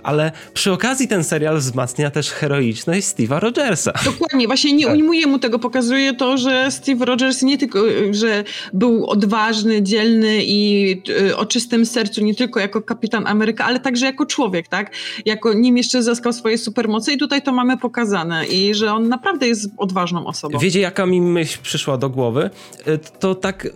ale 0.03 0.31
przy 0.53 0.71
okazji 0.71 1.07
ten 1.07 1.23
serial 1.23 1.57
wzmacnia 1.57 2.11
też 2.11 2.29
heroiczność 2.31 3.07
Steve'a 3.07 3.39
Rogersa. 3.39 3.91
Dokładnie, 4.05 4.47
właśnie 4.47 4.73
nie 4.73 4.85
Tak. 4.85 4.95
ujmuje 4.95 5.27
mu 5.27 5.39
tego, 5.39 5.59
pokazuje 5.59 6.13
to, 6.13 6.37
że 6.37 6.71
Steve 6.71 7.05
Rogers 7.05 7.41
nie 7.41 7.57
tylko, 7.57 7.79
że 8.11 8.43
był 8.73 9.05
odważny, 9.09 9.83
dzielny 9.83 10.39
i 10.43 10.91
y, 11.29 11.37
o 11.37 11.45
czystym 11.45 11.85
sercu, 11.85 12.23
nie 12.23 12.35
tylko 12.35 12.59
jako 12.59 12.81
kapitan 12.81 13.27
Ameryka, 13.27 13.65
ale 13.65 13.79
także 13.79 14.05
jako 14.05 14.25
człowiek, 14.25 14.67
tak? 14.67 14.91
Jako 15.25 15.53
nim 15.53 15.77
jeszcze 15.77 16.03
zyskał 16.03 16.33
swoje 16.33 16.57
supermoce 16.57 17.13
i 17.13 17.17
tutaj 17.17 17.40
to 17.41 17.51
mamy 17.51 17.77
pokazane 17.77 18.45
i 18.47 18.73
że 18.75 18.93
on 18.93 19.09
naprawdę 19.09 19.47
jest 19.47 19.69
odważną 19.77 20.25
osobą. 20.25 20.59
Wiecie, 20.59 20.79
jaka 20.79 21.05
mi 21.05 21.21
myśl 21.21 21.59
przyszła 21.63 21.97
do 21.97 22.09
głowy? 22.09 22.49
Y, 22.87 22.99
To 23.19 23.35
tak, 23.35 23.67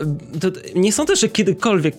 to 0.41 0.48
nie 0.75 0.93
sądzę, 0.93 1.15
że 1.15 1.29
kiedykolwiek 1.29 1.95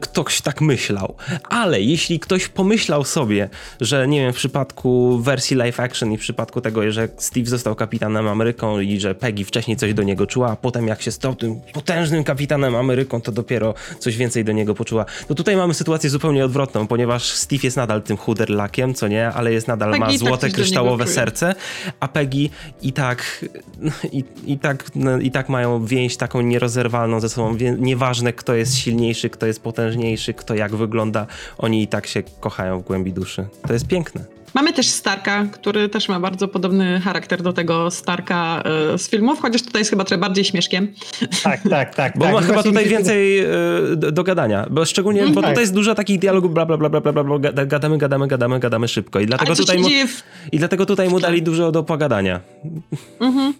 ktoś 0.00 0.40
tak 0.40 0.60
myślał, 0.60 1.14
ale 1.48 1.80
jeśli 1.80 2.20
ktoś 2.20 2.48
pomyślał 2.48 3.04
sobie, 3.04 3.48
że 3.80 4.08
nie 4.08 4.20
wiem, 4.20 4.32
w 4.32 4.36
przypadku 4.36 5.18
wersji 5.18 5.56
live 5.56 5.80
action 5.80 6.12
i 6.12 6.16
w 6.16 6.20
przypadku 6.20 6.60
tego, 6.60 6.92
że 6.92 7.08
Steve 7.16 7.46
został 7.46 7.74
kapitanem 7.74 8.28
Ameryką 8.28 8.80
i 8.80 9.00
że 9.00 9.14
Peggy 9.14 9.44
wcześniej 9.44 9.76
coś 9.76 9.94
do 9.94 10.02
niego 10.02 10.26
czuła, 10.26 10.50
a 10.50 10.56
potem 10.56 10.86
jak 10.86 11.02
się 11.02 11.12
stał 11.12 11.34
tym 11.34 11.60
potężnym 11.72 12.24
kapitanem 12.24 12.76
Ameryką, 12.76 13.20
to 13.20 13.32
dopiero 13.32 13.74
coś 13.98 14.16
więcej 14.16 14.44
do 14.44 14.52
niego 14.52 14.74
poczuła. 14.74 15.04
To 15.28 15.34
tutaj 15.34 15.56
mamy 15.56 15.74
sytuację 15.74 16.10
zupełnie 16.10 16.44
odwrotną, 16.44 16.86
ponieważ 16.86 17.22
Steve 17.30 17.60
jest 17.62 17.76
nadal 17.76 18.02
tym 18.02 18.16
chuderlakiem, 18.16 18.94
co 18.94 19.08
nie, 19.08 19.28
ale 19.28 19.52
jest 19.52 19.68
nadal 19.68 19.90
Peggy 19.90 20.00
ma 20.00 20.06
tak 20.06 20.18
złote 20.18 20.46
niego 20.46 20.56
kryształowe 20.56 21.06
serce, 21.06 21.54
a 22.00 22.08
Peggy 22.08 22.48
i 22.82 22.92
tak, 22.92 23.44
i, 24.12 24.24
i, 24.46 24.58
tak, 24.58 24.84
no, 24.94 25.18
i 25.18 25.30
tak 25.30 25.48
mają 25.48 25.86
więź 25.86 26.16
taką 26.16 26.40
nierozerwalną 26.40 27.20
ze 27.20 27.28
sobą. 27.28 27.56
Nieważne, 27.78 28.32
kto 28.32 28.54
jest 28.54 28.76
silniejszy, 28.76 29.30
kto 29.30 29.46
jest 29.46 29.60
potężniejszy, 29.66 30.34
kto 30.34 30.54
jak 30.54 30.76
wygląda, 30.76 31.26
oni 31.58 31.82
i 31.82 31.88
tak 31.88 32.06
się 32.06 32.22
kochają 32.40 32.80
w 32.80 32.82
głębi 32.82 33.12
duszy. 33.12 33.46
To 33.66 33.72
jest 33.72 33.86
piękne. 33.86 34.35
Mamy 34.56 34.72
też 34.72 34.86
Starka, 34.86 35.46
który 35.52 35.88
też 35.88 36.08
ma 36.08 36.20
bardzo 36.20 36.48
podobny 36.48 37.00
charakter 37.00 37.42
do 37.42 37.52
tego 37.52 37.90
Starka 37.90 38.62
e, 38.94 38.98
z 38.98 39.10
filmów, 39.10 39.40
chociaż 39.40 39.62
tutaj 39.62 39.80
jest 39.80 39.90
chyba 39.90 40.04
trochę 40.04 40.20
bardziej 40.20 40.44
śmieszkiem. 40.44 40.88
Tak, 41.42 41.60
tak, 41.70 41.94
tak. 41.94 42.18
Bo 42.18 42.24
tak. 42.24 42.34
ma 42.34 42.40
chyba 42.40 42.52
Właśnie 42.54 42.70
tutaj 42.70 42.88
więcej 42.88 43.38
e, 43.38 43.46
do, 43.96 44.12
do 44.12 44.24
gadania, 44.24 44.66
bo 44.70 44.84
szczególnie, 44.84 45.26
bo 45.26 45.40
tak. 45.40 45.50
tutaj 45.50 45.62
jest 45.62 45.74
dużo 45.74 45.94
takich 45.94 46.18
dialogów, 46.18 46.54
bla, 46.54 46.66
bla, 46.66 46.76
bla, 46.76 46.88
bla, 46.88 47.00
bla, 47.00 47.12
bla, 47.12 47.24
bla, 47.24 47.38
gada- 47.38 47.66
gadamy, 47.66 47.98
gadamy, 47.98 48.28
gadamy, 48.28 48.60
gadamy 48.60 48.88
szybko 48.88 49.20
i 49.20 49.26
dlatego 49.26 49.56
tutaj 49.56 49.78
mu, 49.78 49.88
w 49.88 50.22
i 50.52 50.58
dlatego 50.58 50.86
tutaj 50.86 51.08
mu 51.08 51.20
dali 51.20 51.42
dużo 51.42 51.72
do 51.72 51.82
pogadania. 51.82 52.40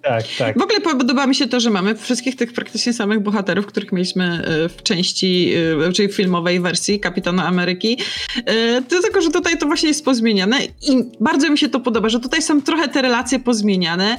Tak, 0.02 0.24
tak. 0.38 0.58
W 0.58 0.62
ogóle 0.62 0.80
podoba 0.80 1.26
mi 1.26 1.34
się 1.34 1.46
to, 1.46 1.60
że 1.60 1.70
mamy 1.70 1.94
wszystkich 1.94 2.36
tych 2.36 2.52
praktycznie 2.52 2.92
samych 2.92 3.20
bohaterów, 3.20 3.66
których 3.66 3.92
mieliśmy 3.92 4.24
e, 4.24 4.68
w 4.68 4.82
części, 4.82 5.54
czyli 5.94 6.08
w 6.08 6.14
filmowej 6.14 6.60
wersji 6.60 7.00
Kapitana 7.00 7.46
Ameryki. 7.46 7.98
Tylko, 8.88 9.20
że 9.20 9.30
tutaj 9.30 9.58
to 9.58 9.66
właśnie 9.66 9.88
jest 9.88 10.04
pozmieniane 10.04 10.58
i 10.88 11.04
bardzo 11.20 11.50
mi 11.50 11.58
się 11.58 11.68
to 11.68 11.80
podoba, 11.80 12.08
że 12.08 12.20
tutaj 12.20 12.42
są 12.42 12.62
trochę 12.62 12.88
te 12.88 13.02
relacje 13.02 13.38
pozmieniane. 13.38 14.16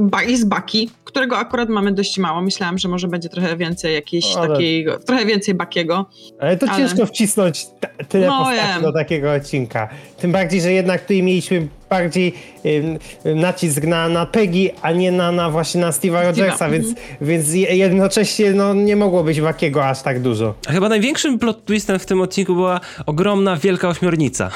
Ba- 0.00 0.22
Jest 0.22 0.48
Baki, 0.48 0.90
którego 1.04 1.38
akurat 1.38 1.68
mamy 1.68 1.92
dość 1.92 2.18
mało. 2.18 2.40
Myślałam, 2.42 2.78
że 2.78 2.88
może 2.88 3.08
będzie 3.08 3.28
trochę 3.28 3.56
więcej 3.56 3.94
jakiejś 3.94 4.36
Ale- 4.36 4.48
takiej, 4.48 4.86
trochę 5.06 5.26
więcej 5.26 5.54
Bakiego. 5.54 6.06
Ale 6.40 6.56
to 6.56 6.66
Ale- 6.70 6.88
ciężko 6.88 7.06
wcisnąć 7.06 7.66
t- 7.80 8.04
tyle 8.08 8.26
No, 8.26 8.38
postaci 8.44 8.82
do 8.82 8.92
takiego 8.92 9.32
odcinka. 9.32 9.88
Tym 10.20 10.32
bardziej, 10.32 10.60
że 10.60 10.72
jednak 10.72 11.00
tutaj 11.02 11.22
mieliśmy 11.22 11.68
bardziej 11.90 12.34
ym, 12.66 12.98
ym, 13.26 13.40
nacisk 13.40 13.82
na, 13.84 14.08
na 14.08 14.26
Peggy, 14.26 14.70
a 14.82 14.92
nie 14.92 15.12
na, 15.12 15.32
na 15.32 15.50
właśnie 15.50 15.80
na 15.80 15.90
Steve'a 15.90 16.26
Rogersa, 16.26 16.70
więc, 16.70 16.86
więc 17.20 17.54
je- 17.54 17.76
jednocześnie 17.76 18.50
no, 18.52 18.74
nie 18.74 18.96
mogło 18.96 19.24
być 19.24 19.40
Wakiego 19.40 19.86
aż 19.88 20.02
tak 20.02 20.20
dużo. 20.20 20.54
A 20.68 20.72
chyba 20.72 20.88
największym 20.88 21.38
plot 21.38 21.64
twistem 21.64 21.98
w 21.98 22.06
tym 22.06 22.20
odcinku 22.20 22.54
była 22.54 22.80
ogromna, 23.06 23.56
wielka 23.56 23.88
ośmiornica. 23.88 24.50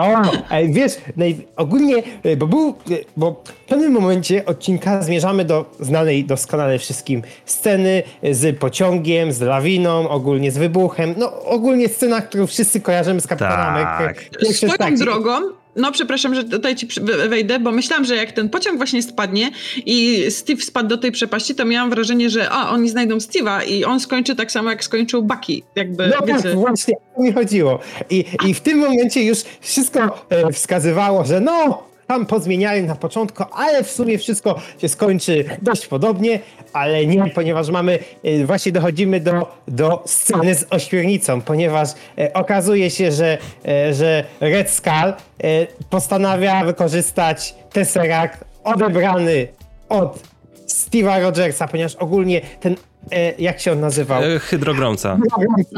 O, 0.00 0.22
wiesz, 0.68 0.92
naj, 1.16 1.36
ogólnie, 1.56 2.02
y, 2.26 2.36
bo 2.36 2.46
był, 2.46 2.74
y, 2.90 3.04
bo 3.16 3.42
w 3.44 3.68
pewnym 3.68 3.92
momencie 3.92 4.46
odcinka 4.46 5.02
zmierzamy 5.02 5.44
do 5.44 5.64
znanej 5.80 6.24
doskonale 6.24 6.78
wszystkim 6.78 7.22
sceny 7.44 8.02
z 8.30 8.58
pociągiem, 8.58 9.32
z 9.32 9.40
lawiną, 9.40 10.08
ogólnie 10.08 10.50
z 10.50 10.58
wybuchem, 10.58 11.14
no 11.16 11.42
ogólnie 11.42 11.88
scena, 11.88 12.20
którą 12.20 12.46
wszyscy 12.46 12.80
kojarzymy 12.80 13.20
z 13.20 13.26
Kapitanem 13.26 13.84
Tak. 13.84 14.24
Swoją 14.52 14.94
drogą, 14.94 15.32
no 15.76 15.92
przepraszam, 15.92 16.34
że 16.34 16.44
tutaj 16.44 16.76
ci 16.76 16.88
wejdę, 17.28 17.58
bo 17.58 17.72
myślałam, 17.72 18.04
że 18.04 18.16
jak 18.16 18.32
ten 18.32 18.48
pociąg 18.48 18.76
właśnie 18.76 19.02
spadnie 19.02 19.50
i 19.86 20.24
Steve 20.30 20.62
spadł 20.62 20.88
do 20.88 20.98
tej 20.98 21.12
przepaści, 21.12 21.54
to 21.54 21.64
miałam 21.64 21.90
wrażenie, 21.90 22.30
że 22.30 22.50
a, 22.50 22.70
oni 22.70 22.88
znajdą 22.88 23.16
Steve'a 23.16 23.68
i 23.68 23.84
on 23.84 24.00
skończy 24.00 24.36
tak 24.36 24.52
samo, 24.52 24.70
jak 24.70 24.84
skończył 24.84 25.22
Bucky. 25.22 25.62
Jakby, 25.76 26.06
No 26.06 26.26
tak, 26.26 26.26
wiecie. 26.26 26.54
właśnie, 26.54 26.94
o 26.94 27.16
to 27.16 27.22
mi 27.22 27.32
chodziło. 27.32 27.78
I, 28.10 28.24
I 28.46 28.54
w 28.54 28.60
tym 28.60 28.78
momencie 28.78 29.24
już 29.24 29.38
wszystko 29.60 30.26
e, 30.30 30.52
wskazywało, 30.52 31.24
że 31.24 31.40
no, 31.40 31.89
tam 32.10 32.26
pozmieniali 32.26 32.82
na 32.82 32.96
początku, 32.96 33.44
ale 33.52 33.84
w 33.84 33.90
sumie 33.90 34.18
wszystko 34.18 34.60
się 34.78 34.88
skończy 34.88 35.44
dość 35.62 35.86
podobnie, 35.86 36.40
ale 36.72 37.06
nie, 37.06 37.30
ponieważ 37.34 37.68
mamy, 37.68 37.98
e, 38.24 38.44
właśnie 38.44 38.72
dochodzimy 38.72 39.20
do, 39.20 39.56
do 39.68 40.02
sceny 40.06 40.54
z 40.54 40.66
ośmiornicą, 40.70 41.40
ponieważ 41.40 41.88
e, 42.18 42.32
okazuje 42.32 42.90
się, 42.90 43.12
że, 43.12 43.38
e, 43.68 43.94
że 43.94 44.24
Red 44.40 44.70
Skull 44.70 45.12
postanawia 45.90 46.64
wykorzystać 46.64 47.54
Tesseract 47.72 48.44
odebrany 48.64 49.48
od 49.88 50.18
Steve'a 50.66 51.22
Rogersa, 51.22 51.68
ponieważ 51.68 51.96
ogólnie 51.96 52.40
ten, 52.60 52.76
jak 53.38 53.60
się 53.60 53.72
on 53.72 53.80
nazywał? 53.80 54.22
E, 54.22 54.38
Hydrogromca. 54.38 55.18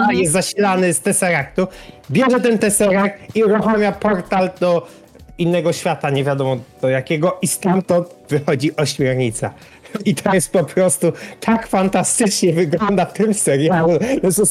A 0.09 0.13
jest 0.13 0.33
zasilany 0.33 0.95
z 0.95 1.01
Tesseractu, 1.01 1.67
bierze 2.11 2.41
ten 2.41 2.59
Tesseract 2.59 3.37
i 3.37 3.45
uruchamia 3.45 3.93
portal 3.93 4.51
do 4.61 4.87
innego 5.39 5.73
świata, 5.73 6.11
nie 6.11 6.25
wiadomo 6.25 6.57
do 6.83 6.89
jakiego, 6.89 7.39
i 7.43 7.47
stamtąd 7.49 8.09
wychodzi 8.29 8.77
ośmiornica. 8.77 9.55
I 10.05 10.15
to 10.15 10.35
jest 10.35 10.53
po 10.53 10.65
prostu 10.65 11.13
tak 11.41 11.67
fantastycznie 11.67 12.53
wygląda 12.53 13.07
w 13.07 13.13
tym 13.13 13.35
serialu. 13.35 13.99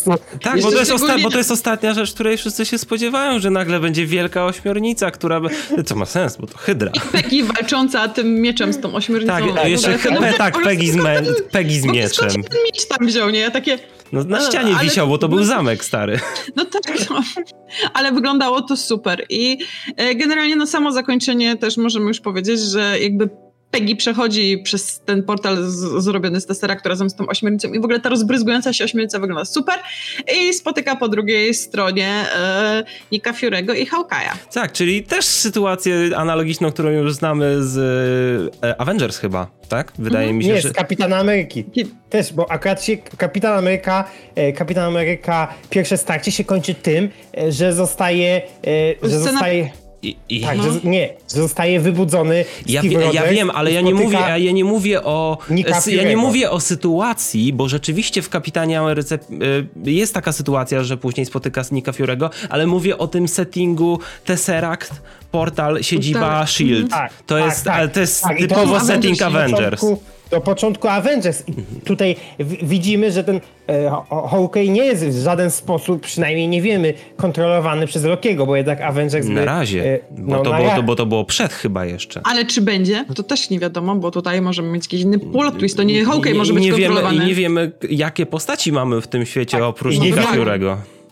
To. 0.05 0.17
Tak, 0.43 0.61
bo 0.61 0.71
to, 0.71 0.79
jest 0.79 0.91
osta- 0.91 1.21
bo 1.23 1.29
to 1.29 1.37
jest 1.37 1.51
ostatnia 1.51 1.93
rzecz, 1.93 2.13
której 2.13 2.37
wszyscy 2.37 2.65
się 2.65 2.77
spodziewają, 2.77 3.39
że 3.39 3.49
nagle 3.49 3.79
będzie 3.79 4.05
wielka 4.05 4.45
ośmiornica, 4.45 5.11
która... 5.11 5.39
by- 5.41 5.49
Co 5.85 5.95
ma 5.95 6.05
sens, 6.05 6.37
bo 6.37 6.47
to 6.47 6.57
hydra. 6.57 6.91
Peggy 7.11 7.43
walcząca 7.43 8.07
tym 8.07 8.41
mieczem 8.41 8.73
z 8.73 8.79
tą 8.79 8.95
ośmiornicą. 8.95 9.33
Tak, 9.55 9.67
jeszcze 9.67 9.97
pe, 9.99 10.33
tak, 10.37 10.63
Peggy 10.63 10.91
z, 10.91 10.95
me, 10.95 11.21
Peggy 11.51 11.73
z 11.73 11.81
skąd 11.81 11.93
mieczem. 11.95 12.29
ten 12.43 12.57
miecz 12.65 12.85
tam 12.87 13.07
wziął, 13.07 13.29
nie? 13.29 13.39
Ja 13.39 13.51
takie, 13.51 13.79
No, 14.11 14.23
na 14.23 14.41
ścianie 14.41 14.75
Ale- 14.75 14.83
wisiał, 14.83 15.07
bo 15.07 15.17
to 15.17 15.29
był 15.29 15.43
zamek 15.43 15.85
stary. 15.85 16.19
No 16.55 16.65
tak, 16.65 17.09
no. 17.09 17.21
ale 17.93 18.11
wyglądało 18.11 18.61
to 18.61 18.77
super. 18.77 19.25
I 19.29 19.57
e, 19.97 20.15
generalnie 20.15 20.55
no 20.55 20.67
samo 20.67 20.91
zakończenie 20.91 21.57
też 21.57 21.77
możemy 21.77 22.07
już 22.07 22.19
powiedzieć, 22.19 22.59
że 22.59 22.99
jakby 22.99 23.29
Peggy 23.71 23.95
przechodzi 23.95 24.57
przez 24.57 24.99
ten 24.99 25.23
portal 25.23 25.57
z, 25.63 26.03
zrobiony 26.03 26.41
z 26.41 26.45
Tesseract 26.45 26.85
razem 26.85 27.09
z 27.09 27.15
tą 27.15 27.27
ośmiornicą 27.27 27.73
i 27.73 27.79
w 27.79 27.83
ogóle 27.83 27.99
ta 27.99 28.09
rozbryzgująca 28.09 28.73
się 28.73 28.83
ośmiornica 28.83 29.19
wygląda 29.19 29.45
super 29.45 29.75
i 30.35 30.53
spotyka 30.53 30.95
po 30.95 31.09
drugiej 31.09 31.53
stronie 31.53 32.07
e, 32.35 32.83
Nika 33.11 33.33
Fiorego 33.33 33.73
i 33.73 33.87
Hawkeye'a. 33.87 34.53
Tak, 34.53 34.71
czyli 34.71 35.03
też 35.03 35.25
sytuację 35.25 35.95
analogiczną, 36.15 36.71
którą 36.71 36.89
już 36.89 37.13
znamy 37.13 37.63
z 37.63 37.77
e, 38.63 38.81
Avengers 38.81 39.17
chyba, 39.17 39.47
tak? 39.69 39.93
Wydaje 39.99 40.33
mi 40.33 40.43
się, 40.43 40.49
Nie, 40.49 40.61
że... 40.61 40.69
z 40.69 40.73
Kapitana 40.73 41.17
Ameryki. 41.17 41.65
Też, 42.09 42.33
bo 42.33 42.51
akurat 42.51 42.83
się 42.83 42.97
Kapitan 42.97 43.57
Ameryka, 43.57 44.03
e, 44.35 44.53
Kapitan 44.53 44.83
Ameryka 44.83 45.53
pierwsze 45.69 45.97
starcie 45.97 46.31
się 46.31 46.43
kończy 46.43 46.73
tym, 46.73 47.09
e, 47.37 47.51
że 47.51 47.73
zostaje, 47.73 48.41
e, 48.67 49.09
że 49.09 49.17
Scena- 49.17 49.31
zostaje, 49.31 49.69
I, 50.03 50.15
i... 50.29 50.41
tak, 50.41 50.57
No. 50.57 50.63
że, 50.63 50.79
nie, 50.83 51.09
że 51.33 51.41
zostaje 51.41 51.79
wybudzony 51.79 52.45
Ja, 52.65 52.81
wie, 52.81 52.99
ja 53.13 53.23
wiem, 53.23 53.49
ale 53.49 53.71
ja 53.71 53.81
nie, 53.81 53.93
mówię, 53.93 54.17
ja 54.37 54.51
nie 54.51 54.63
mówię 54.65 55.03
o. 55.03 55.37
Ja 55.87 56.03
nie 56.03 56.17
mówię 56.17 56.51
o 56.51 56.59
sytuacji, 56.59 57.53
bo 57.53 57.69
rzeczywiście 57.69 58.21
w 58.21 58.29
Kapitanie 58.29 58.79
Ameryce 58.79 59.15
y, 59.85 59.91
jest 59.91 60.13
taka 60.13 60.31
sytuacja, 60.31 60.83
że 60.83 60.97
później 60.97 61.25
spotyka 61.25 61.61
Nika 61.71 61.91
Fiorego, 61.91 62.29
ale 62.49 62.67
mówię 62.67 62.97
o 62.97 63.07
tym 63.07 63.27
settingu 63.27 63.99
Tesseract, 64.25 65.01
portal, 65.31 65.83
siedziba 65.83 66.19
Tak. 66.19 66.49
Shield. 66.49 66.89
Tak, 66.89 67.13
to, 67.25 67.35
tak, 67.35 67.45
jest, 67.45 67.63
tak, 67.63 67.75
ale 67.75 67.87
to 67.89 67.99
jest 67.99 68.21
tak, 68.21 68.37
typowo 68.37 68.79
setting 68.79 69.21
Avengers, 69.21 69.53
Avengers. 69.53 69.85
Do 70.31 70.41
początku 70.41 70.87
Avengers. 70.87 71.43
I 71.49 71.53
tutaj 71.85 72.15
widzimy, 72.63 73.11
że 73.11 73.23
ten 73.23 73.39
e, 73.69 73.91
Hawkeye 74.29 74.69
nie 74.69 74.85
jest 74.85 75.05
w 75.05 75.23
żaden 75.23 75.51
sposób, 75.51 76.01
przynajmniej 76.01 76.47
nie 76.47 76.61
wiemy, 76.61 76.93
kontrolowany 77.17 77.87
przez 77.87 78.05
Rockiego, 78.05 78.45
bo 78.45 78.55
jednak 78.55 78.81
Avengers... 78.81 79.27
Na 79.27 79.33
by, 79.33 79.45
razie, 79.45 79.93
e, 79.93 79.99
bo, 80.11 80.31
no, 80.37 80.43
to 80.43 80.49
na 80.49 80.57
było, 80.57 80.69
to, 80.75 80.83
bo 80.83 80.95
to 80.95 81.05
było 81.05 81.25
przed 81.25 81.53
chyba 81.53 81.85
jeszcze. 81.85 82.21
Ale 82.23 82.45
czy 82.45 82.61
będzie? 82.61 83.05
To 83.15 83.23
też 83.23 83.49
nie 83.49 83.59
wiadomo, 83.59 83.95
bo 83.95 84.11
tutaj 84.11 84.41
możemy 84.41 84.71
mieć 84.71 84.85
jakiś 84.85 85.01
inny 85.01 85.19
plot 85.19 85.57
twist. 85.59 85.77
To 85.77 85.83
nie 85.83 86.05
Hawkeye 86.05 86.33
I- 86.33 86.37
może 86.37 86.51
i 86.51 86.55
być 86.55 86.63
nie 86.63 86.71
wiemy, 86.71 86.95
kontrolowany. 86.95 87.25
I 87.25 87.27
nie 87.27 87.35
wiemy, 87.35 87.71
jakie 87.89 88.25
postaci 88.25 88.71
mamy 88.71 89.01
w 89.01 89.07
tym 89.07 89.25
świecie 89.25 89.57
Tak, 89.57 89.65
oprócz 89.65 89.95
i 89.95 90.13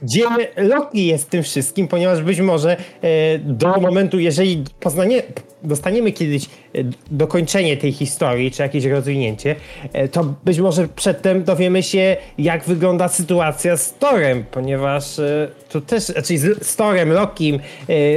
Gdzie 0.01 0.23
Loki 0.57 1.05
jest 1.05 1.25
w 1.25 1.29
tym 1.29 1.43
wszystkim, 1.43 1.87
ponieważ 1.87 2.23
być 2.23 2.39
może 2.39 2.77
e, 3.01 3.39
do 3.39 3.77
momentu, 3.81 4.19
jeżeli 4.19 4.63
poznanie, 4.79 5.23
dostaniemy 5.63 6.11
kiedyś 6.11 6.45
e, 6.45 6.49
dokończenie 7.11 7.77
tej 7.77 7.91
historii, 7.91 8.51
czy 8.51 8.61
jakieś 8.61 8.85
rozwinięcie, 8.85 9.55
e, 9.93 10.07
to 10.07 10.33
być 10.45 10.59
może 10.59 10.87
przedtem 10.87 11.43
dowiemy 11.43 11.83
się, 11.83 12.17
jak 12.37 12.63
wygląda 12.63 13.07
sytuacja 13.07 13.77
z 13.77 13.97
Torem, 13.97 14.45
ponieważ 14.51 15.05
tu 15.69 15.81
też, 15.81 16.03
znaczy 16.03 16.37
z, 16.37 16.75
Torem, 16.75 17.11
Lokim, 17.11 17.59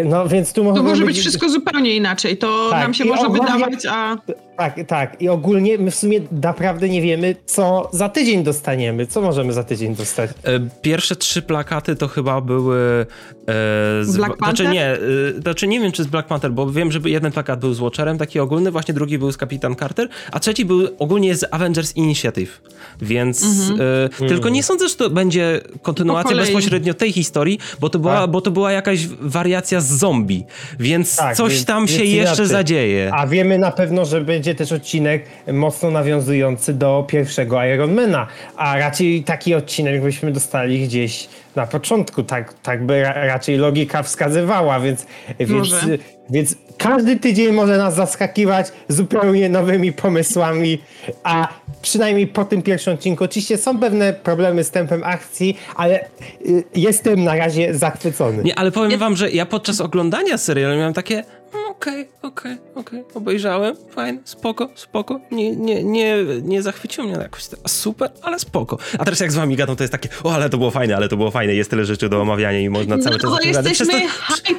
no 0.05 0.29
więc 0.29 0.53
tu 0.53 0.75
To 0.75 0.83
może 0.83 1.05
być 1.05 1.19
wszystko 1.19 1.49
zupełnie 1.49 1.97
inaczej. 1.97 2.37
To 2.37 2.71
Tak, 2.71 2.83
nam 2.83 2.95
się 2.95 3.05
i 3.05 3.09
może 3.09 3.29
wydawać, 3.29 3.87
a... 3.91 4.17
Tak, 4.63 4.81
tak. 4.87 5.23
I 5.23 5.29
ogólnie 5.29 5.79
my 5.79 5.91
w 5.91 5.95
sumie 5.95 6.21
naprawdę 6.33 6.89
nie 6.89 7.03
wiemy, 7.03 7.37
co 7.47 7.91
za 7.93 8.09
tydzień 8.09 8.43
dostaniemy. 8.45 9.07
Co 9.07 9.21
możemy 9.23 9.53
za 9.53 9.65
tydzień 9.65 9.95
dostać? 9.97 10.31
E, 10.31 10.61
Pierwsze 10.83 11.17
trzy 11.17 11.43
plakaty 11.43 11.97
to 11.97 12.09
chyba 12.09 12.41
były. 12.41 12.77
E, 12.79 13.05
z, 14.05 14.17
Black 14.17 14.37
Znaczy 14.37 14.65
Panther? 14.65 14.69
nie, 14.71 14.87
e, 14.87 14.99
znaczy 15.43 15.67
nie 15.69 15.81
wiem 15.81 15.93
czy 15.93 16.05
z 16.05 16.07
Black 16.07 16.29
Panther, 16.29 16.51
bo 16.53 16.71
wiem, 16.71 16.93
że 16.93 17.01
jeden 17.05 17.33
plakat 17.33 17.61
był 17.61 17.75
z 17.75 17.79
Watcherem, 17.81 18.19
taki 18.19 18.41
ogólny, 18.41 18.71
właśnie 18.71 18.95
drugi 18.95 19.19
był 19.19 19.33
z 19.33 19.37
Kapitan 19.37 19.77
Carter, 19.77 20.09
a 20.33 20.41
trzeci 20.41 20.65
był 20.65 20.89
ogólnie 20.99 21.35
z 21.37 21.45
Avengers 21.51 21.97
Initiative. 21.97 22.61
Więc 23.03 23.47
e, 24.23 24.29
tylko 24.29 24.49
nie 24.49 24.63
sądzę, 24.63 24.89
że 24.89 24.95
to 24.95 25.11
będzie 25.11 25.61
kontynuacja 25.83 26.31
Mhm. 26.31 26.47
Bezpośrednio 26.47 26.95
tej 26.95 27.13
historii, 27.13 27.59
bo 27.81 27.91
to, 27.91 27.99
była, 27.99 28.21
Tak. 28.21 28.31
bo 28.31 28.41
to 28.41 28.51
była 28.51 28.73
jakaś 28.73 29.07
wariacja 29.07 29.81
z 29.81 29.87
zombie. 29.89 30.45
Więc 30.81 31.17
Tak, 31.17 31.37
coś 31.37 31.53
więc- 31.53 31.65
tam 31.65 31.89
się 31.89 31.99
więc 31.99 32.11
jeszcze 32.11 32.27
inaczej. 32.29 32.47
zadzieje. 32.47 33.11
A 33.15 33.27
wiemy 33.27 33.59
na 33.59 33.71
pewno, 33.71 34.05
że 34.05 34.21
będzie 34.21 34.52
będzie 34.53 34.65
też 34.65 34.73
odcinek 34.73 35.25
mocno 35.53 35.91
nawiązujący 35.91 36.75
do 36.75 37.05
pierwszego 37.09 37.65
Ironmana, 37.65 38.27
a 38.57 38.79
raczej 38.79 39.25
taki 39.25 39.55
odcinek 39.55 40.03
byśmy 40.03 40.33
dostali 40.33 40.87
gdzieś 40.87 41.29
na 41.57 41.67
początku, 41.67 42.23
tak, 42.23 42.55
tak 42.55 42.87
by 42.87 43.03
ra 43.03 43.13
raczej 43.13 43.57
logika 43.57 44.03
wskazywała, 44.03 44.81
więc, 44.81 45.07
więc, 45.41 45.69
więc 46.31 46.57
każdy 46.79 47.17
tydzień 47.17 47.53
może 47.53 47.79
nas 47.79 47.95
zaskakiwać 47.95 48.73
zupełnie 48.89 49.49
nowymi 49.49 49.93
pomysłami, 49.93 50.79
a 51.23 51.49
przynajmniej 51.83 52.27
po 52.27 52.45
tym 52.45 52.63
pierwszym 52.63 52.95
odcinku. 52.95 53.25
Oczywiście 53.25 53.59
są 53.59 53.79
pewne 53.79 54.13
problemy 54.13 54.65
z 54.65 54.71
tempem 54.71 55.05
akcji, 55.05 55.59
ale 55.77 56.01
y, 56.47 56.65
jestem 56.75 57.25
na 57.25 57.37
razie 57.37 57.75
zachwycony. 57.75 58.43
Nie, 58.43 58.59
ale 58.59 58.73
powiem 58.73 58.99
wam, 58.99 59.17
że 59.17 59.31
ja 59.31 59.47
podczas 59.47 59.81
oglądania 59.81 60.39
serialu 60.39 60.77
miałem 60.77 60.95
takie 60.95 61.25
okej, 61.83 62.09
okej, 62.23 62.57
okej, 62.75 63.05
obejrzałem, 63.15 63.77
fajnie, 63.91 64.21
spoko, 64.25 64.69
spoko, 64.75 65.21
nie, 65.31 65.57
nie, 65.57 65.85
nie, 65.85 66.17
nie 66.43 66.63
zachwyciło 66.63 67.07
mnie 67.07 67.17
jakoś 67.17 67.43
super, 67.67 68.11
ale 68.23 68.39
spoko. 68.39 68.79
A 68.99 69.05
teraz 69.05 69.21
jak 69.21 69.33
z 69.33 69.35
wami 69.35 69.57
gadam, 69.57 69.77
to 69.77 69.83
jest 69.83 69.93
takie, 69.93 70.09
o, 70.25 70.35
ale 70.35 70.51
to 70.51 70.59
było 70.59 70.71
fajne, 70.71 70.97
ale 70.97 71.09
to 71.09 71.17
było 71.17 71.31
fajne, 71.31 71.55
jest 71.55 71.71
tyle 71.71 71.85
rzeczy 71.85 72.09
do 72.09 72.21
omawiania 72.21 72.61
i 72.61 72.69
można 72.69 72.99
cały 72.99 73.17
no, 73.23 73.37
czas... 73.39 73.45
jesteśmy 73.45 73.87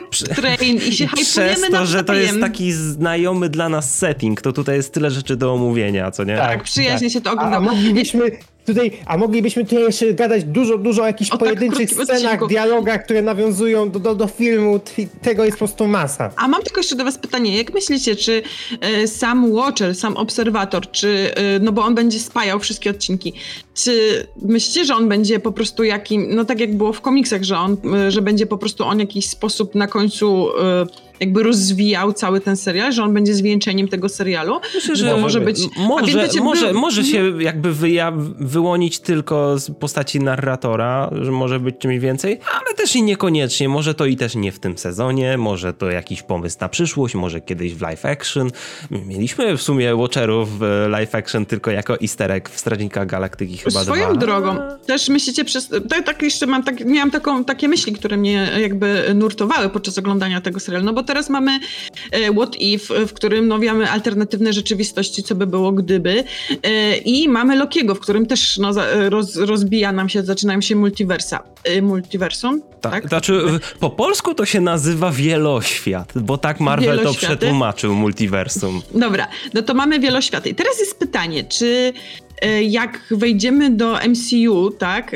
przez 0.10 0.30
to, 0.30 0.36
hype 0.36 0.36
train 0.42 0.78
i 0.78 0.92
się 0.92 1.08
Przez 1.08 1.62
to, 1.72 1.86
że 1.86 2.04
to 2.04 2.14
jest 2.14 2.40
taki 2.40 2.72
znajomy 2.72 3.50
dla 3.50 3.70
nas 3.70 3.98
setting, 3.98 4.42
to 4.42 4.54
tutaj 4.54 4.76
jest 4.76 4.94
tyle 4.94 5.12
rzeczy 5.12 5.36
do 5.36 5.54
omówienia, 5.54 6.12
co 6.12 6.24
nie? 6.24 6.38
Tak, 6.38 6.50
tak 6.50 6.64
przyjaźnie 6.64 7.08
tak. 7.08 7.14
się 7.14 7.22
to 7.22 7.32
ogląda. 7.32 7.56
A, 7.56 7.58
a 7.58 7.62
moglibyśmy 7.62 8.32
tutaj, 8.66 8.92
a 9.06 9.18
moglibyśmy 9.18 9.66
tutaj 9.66 9.84
jeszcze 9.84 10.14
gadać 10.14 10.44
dużo, 10.44 10.78
dużo 10.78 11.04
o 11.04 11.06
jakichś 11.06 11.32
o 11.32 11.38
tak 11.38 11.40
pojedynczych 11.40 11.90
tak 11.90 12.04
scenach, 12.04 12.24
odcinku. 12.24 12.48
dialogach, 12.48 13.04
które 13.04 13.22
nawiązują 13.22 13.92
do, 13.92 14.00
do, 14.00 14.16
do 14.16 14.28
filmu. 14.28 14.80
Tego 15.22 15.46
jest 15.46 15.58
po 15.58 15.66
prostu 15.66 15.88
masa. 15.88 16.32
A 16.36 16.48
mam 16.48 16.64
tylko 16.64 16.80
jeszcze 16.80 16.96
do 16.96 17.04
was 17.04 17.18
pytanie. 17.18 17.58
Jak 17.58 17.74
myślicie, 17.74 18.16
czy 18.16 18.44
y, 19.04 19.08
sam 19.08 19.52
Watcher, 19.52 19.96
sam 19.96 20.18
Obserwator, 20.18 20.92
czy, 20.92 21.08
y, 21.58 21.60
no 21.60 21.72
bo 21.72 21.84
on 21.84 21.96
będzie 21.96 22.20
spajał 22.20 22.60
wszystkie 22.60 22.90
odcinki, 22.90 23.34
czy 23.74 24.28
myślicie, 24.42 24.86
że 24.86 24.96
on 24.96 25.10
będzie 25.10 25.40
po 25.40 25.52
prostu 25.52 25.84
jakim, 25.84 26.36
no 26.36 26.46
tak 26.46 26.60
jak 26.60 26.78
było 26.78 26.94
w 26.94 27.02
komiksach, 27.02 27.44
że 27.44 27.58
on, 27.58 27.78
że 28.10 28.22
będzie 28.22 28.46
po 28.46 28.58
prostu 28.58 28.84
on 28.84 28.98
w 28.98 29.00
jakiś 29.00 29.30
sposób 29.30 29.76
na 29.76 29.88
końcu 29.88 30.48
jakby 31.20 31.44
rozwijał 31.44 32.14
cały 32.14 32.42
ten 32.42 32.58
serial, 32.58 32.94
że 32.94 33.04
on 33.04 33.14
będzie 33.14 33.34
zwieńczeniem 33.34 33.88
tego 33.88 34.10
serialu? 34.10 34.60
Myślę, 34.76 34.96
że 34.96 35.18
może 35.18 35.42
być... 35.42 35.60
Może, 35.78 36.42
może, 36.42 36.74
może 36.74 37.04
się 37.04 37.42
jakby 37.42 37.74
wyja- 37.74 38.34
wyłonić 38.40 39.00
tylko 39.00 39.60
z 39.60 39.72
postaci 39.72 40.20
narratora, 40.20 41.10
że 41.22 41.32
może 41.32 41.60
być 41.60 41.78
czymś 41.78 42.00
więcej, 42.00 42.40
ale 42.54 42.76
też 42.78 42.96
i 42.96 43.04
niekoniecznie. 43.04 43.70
Może 43.70 43.94
to 43.94 44.06
i 44.06 44.16
też 44.16 44.36
nie 44.36 44.52
w 44.52 44.60
tym 44.60 44.78
sezonie, 44.78 45.38
może 45.38 45.74
to 45.74 45.92
jakiś 45.92 46.22
pomysł 46.22 46.58
na 46.62 46.70
przyszłość, 46.70 47.16
może 47.16 47.42
kiedyś 47.42 47.74
w 47.74 47.82
live 47.82 48.06
action. 48.06 48.52
Mieliśmy 48.92 49.58
w 49.58 49.62
sumie 49.62 49.96
Watcherów 49.96 50.50
live 50.90 51.16
action 51.16 51.46
tylko 51.46 51.72
jako 51.72 52.02
easter 52.02 52.32
egg 52.32 52.50
w 52.50 52.60
Strażnikach 52.60 53.08
Galaktyki 53.08 53.58
chyba 53.64 53.84
Swoją 53.84 54.10
dwa. 54.10 54.18
drogą. 54.18 54.58
Też 54.86 55.10
myślicie 55.10 55.46
przez... 55.46 55.70
Tak, 55.90 56.06
tak 56.06 56.22
jeszcze 56.22 56.46
mam, 56.48 56.64
tak, 56.64 56.86
miałam 56.86 57.12
taką, 57.12 57.44
takie 57.46 57.68
myśli, 57.68 57.94
które 57.94 58.18
mnie 58.18 58.52
jakby 58.62 59.12
nurtowały 59.16 59.70
podczas 59.70 59.98
oglądania 59.98 60.42
tego 60.42 60.60
serialu, 60.60 60.86
no 60.86 60.94
bo 60.94 61.04
teraz 61.04 61.30
mamy 61.30 61.60
e, 62.12 62.32
What 62.32 62.56
If, 62.56 63.06
w 63.08 63.14
którym 63.14 63.48
no, 63.48 63.60
wiemy 63.60 63.92
alternatywne 63.92 64.54
rzeczywistości, 64.54 65.24
co 65.24 65.36
by 65.36 65.48
było 65.48 65.72
gdyby 65.72 66.24
e, 66.64 66.98
i 66.98 67.30
mamy 67.30 67.56
Lokiego, 67.56 67.96
w 67.96 68.00
którym 68.00 68.26
też 68.26 68.58
no, 68.58 68.72
roz, 69.10 69.36
rozbija 69.36 69.92
nam 69.92 70.10
się, 70.10 70.24
zaczynają 70.24 70.62
się 70.62 70.76
multiversa. 70.76 71.44
E, 71.64 71.82
multiversum? 71.82 72.62
Tak, 72.82 72.92
tak? 72.92 73.08
Znaczy 73.08 73.60
po 73.80 73.90
polsku 73.90 74.36
to 74.36 74.46
się 74.46 74.62
nazywa 74.62 75.12
wieloświat, 75.12 76.14
bo 76.16 76.38
tak 76.38 76.60
Marvel 76.60 77.00
to 77.00 77.14
przetłumaczył 77.14 77.96
multiversum. 77.96 78.82
Dobra, 78.96 79.28
no 79.54 79.62
to 79.62 79.74
mamy 79.74 80.00
wieloświaty. 80.00 80.50
I 80.50 80.56
teraz 80.56 80.80
jest 80.80 81.00
pytanie, 81.00 81.44
czy 81.44 81.94
jak 82.62 83.00
wejdziemy 83.12 83.70
do 83.70 83.98
MCU, 84.08 84.70
tak, 84.70 85.16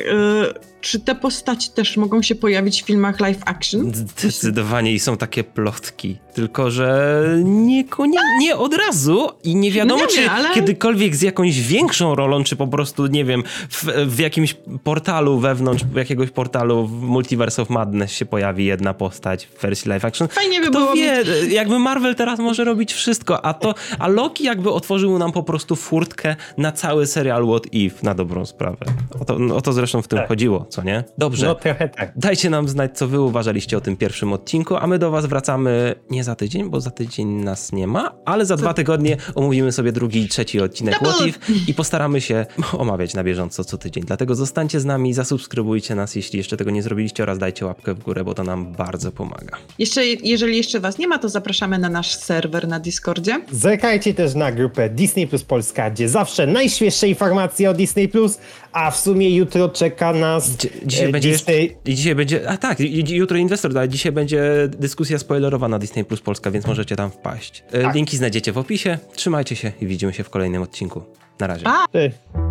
czy 0.88 1.00
te 1.00 1.16
postaci 1.16 1.70
też 1.70 1.98
mogą 1.98 2.22
się 2.22 2.36
pojawić 2.36 2.84
w 2.84 2.86
filmach 2.86 3.20
live 3.20 3.40
action? 3.46 3.92
Zdecydowanie 3.96 4.94
i 4.94 5.00
są 5.00 5.18
takie 5.18 5.44
plotki. 5.44 6.18
Tylko, 6.34 6.72
że 6.72 7.24
nie, 7.44 7.84
nie, 8.00 8.20
nie 8.40 8.56
od 8.56 8.74
razu 8.74 9.30
i 9.44 9.56
nie 9.56 9.72
wiadomo, 9.72 10.00
no 10.00 10.06
nie 10.06 10.16
czy 10.16 10.22
wiem, 10.22 10.30
ale... 10.30 10.54
kiedykolwiek 10.54 11.16
z 11.16 11.22
jakąś 11.22 11.62
większą 11.62 12.16
rolą, 12.16 12.44
czy 12.44 12.56
po 12.56 12.68
prostu, 12.68 13.08
nie 13.08 13.26
wiem, 13.26 13.44
w, 13.70 13.84
w 14.08 14.20
jakimś 14.20 14.56
portalu 14.84 15.40
wewnątrz, 15.40 15.84
jakiegoś 15.96 16.30
portalu 16.30 16.88
w 16.88 17.02
Multiverse 17.02 17.62
of 17.62 17.70
Madness 17.70 18.12
się 18.12 18.26
pojawi 18.26 18.66
jedna 18.66 18.94
postać 18.94 19.46
w 19.46 19.62
wersji 19.62 19.90
live 19.90 20.06
action. 20.06 20.28
Fajnie 20.28 20.60
by 20.62 20.70
Kto 20.70 20.80
było. 20.80 20.94
wie, 20.94 21.24
jakby 21.50 21.80
Marvel 21.80 22.16
teraz 22.16 22.40
może 22.40 22.64
robić 22.64 22.94
wszystko, 22.94 23.46
a 23.46 23.54
to, 23.54 23.76
a 24.00 24.08
Loki 24.08 24.44
jakby 24.44 24.72
otworzył 24.72 25.18
nam 25.18 25.32
po 25.32 25.44
prostu 25.44 25.76
furtkę 25.76 26.36
na 26.58 26.72
cały 26.72 27.08
serial 27.08 27.48
What 27.48 27.74
If, 27.74 27.96
na 28.04 28.14
dobrą 28.14 28.46
sprawę. 28.46 28.86
O 29.20 29.26
to, 29.26 29.38
o 29.56 29.62
to 29.62 29.74
zresztą 29.74 30.02
w 30.02 30.08
tym 30.08 30.20
tak. 30.20 30.28
chodziło 30.28 30.66
co 30.78 30.84
nie? 30.84 31.04
Dobrze. 31.18 31.48
No 31.48 31.56
trochę 31.56 31.90
tak. 31.90 32.12
Dajcie 32.16 32.50
nam 32.50 32.68
znać, 32.68 32.98
co 32.98 33.08
wy 33.08 33.22
uważaliście 33.22 33.78
o 33.78 33.82
tym 33.82 33.98
pierwszym 33.98 34.34
odcinku, 34.34 34.76
a 34.76 34.88
my 34.88 35.00
do 35.00 35.12
was 35.12 35.26
wracamy 35.26 35.96
nie 36.10 36.24
za 36.24 36.36
tydzień, 36.36 36.70
bo 36.70 36.82
za 36.82 36.92
tydzień 36.92 37.28
nas 37.28 37.72
nie 37.72 37.88
ma, 37.88 38.12
ale 38.26 38.46
za 38.46 38.56
dwa 38.56 38.74
tygodnie 38.74 39.18
omówimy 39.36 39.72
sobie 39.72 39.92
drugi 39.92 40.20
i 40.20 40.28
trzeci 40.28 40.62
odcinek 40.62 40.96
What 40.96 41.28
If 41.28 41.40
i 41.68 41.74
postaramy 41.74 42.22
się 42.22 42.46
omawiać 42.84 43.14
na 43.14 43.24
bieżąco 43.24 43.64
co 43.64 43.78
tydzień. 43.78 44.04
Dlatego 44.04 44.36
zostańcie 44.36 44.80
z 44.80 44.86
nami, 44.86 45.14
zasubskrybujcie 45.14 45.96
nas, 45.96 46.16
jeśli 46.16 46.38
jeszcze 46.38 46.58
tego 46.58 46.72
nie 46.72 46.84
zrobiliście 46.84 47.24
oraz 47.24 47.38
dajcie 47.38 47.66
łapkę 47.66 47.94
w 47.94 48.00
górę, 48.00 48.24
bo 48.24 48.34
to 48.34 48.44
nam 48.44 48.74
bardzo 48.74 49.12
pomaga. 49.12 49.58
Jeszcze, 49.80 50.06
jeżeli 50.06 50.58
jeszcze 50.58 50.80
was 50.80 50.98
nie 50.98 51.08
ma, 51.08 51.20
to 51.20 51.30
zapraszamy 51.30 51.80
na 51.80 51.90
nasz 51.90 52.16
serwer 52.16 52.68
na 52.68 52.80
Discordzie. 52.80 53.42
Zerkajcie 53.52 54.14
też 54.14 54.36
na 54.36 54.52
grupę 54.52 54.90
Disney 54.90 55.28
Plus 55.28 55.44
Polska, 55.44 55.90
gdzie 55.90 56.10
zawsze 56.10 56.48
najświeższe 56.48 57.08
informacje 57.08 57.70
o 57.70 57.74
Disney 57.74 58.08
Plus, 58.08 58.40
a 58.72 58.92
w 58.92 58.98
sumie 58.98 59.36
jutro 59.36 59.70
czeka 59.70 60.14
nas 60.14 60.57
dzisiaj 60.86 61.12
będzie, 61.12 61.32
Disney... 61.32 61.76
dzisiaj 61.86 62.16
będzie, 62.16 62.50
a 62.50 62.58
tak, 62.58 62.78
jutro 63.10 63.38
inwestor, 63.38 63.78
ale 63.78 63.90
dzisiaj 63.90 64.12
będzie 64.12 64.70
dyskusja 64.70 65.20
spoilerowa 65.20 65.68
na 65.68 65.80
Disney 65.80 66.06
Plus 66.06 66.22
Polska, 66.22 66.52
więc 66.52 66.68
możecie 66.68 66.96
tam 66.96 67.12
wpaść. 67.12 67.64
E, 67.72 67.82
tak. 67.82 67.96
Linki 67.96 68.18
znajdziecie 68.18 68.52
w 68.52 68.58
opisie. 68.58 68.98
Trzymajcie 69.16 69.56
się 69.56 69.72
i 69.82 69.88
widzimy 69.88 70.14
się 70.14 70.24
w 70.24 70.30
kolejnym 70.30 70.62
odcinku. 70.62 71.02
Na 71.40 71.48
razie. 71.48 71.68
A. 71.68 72.47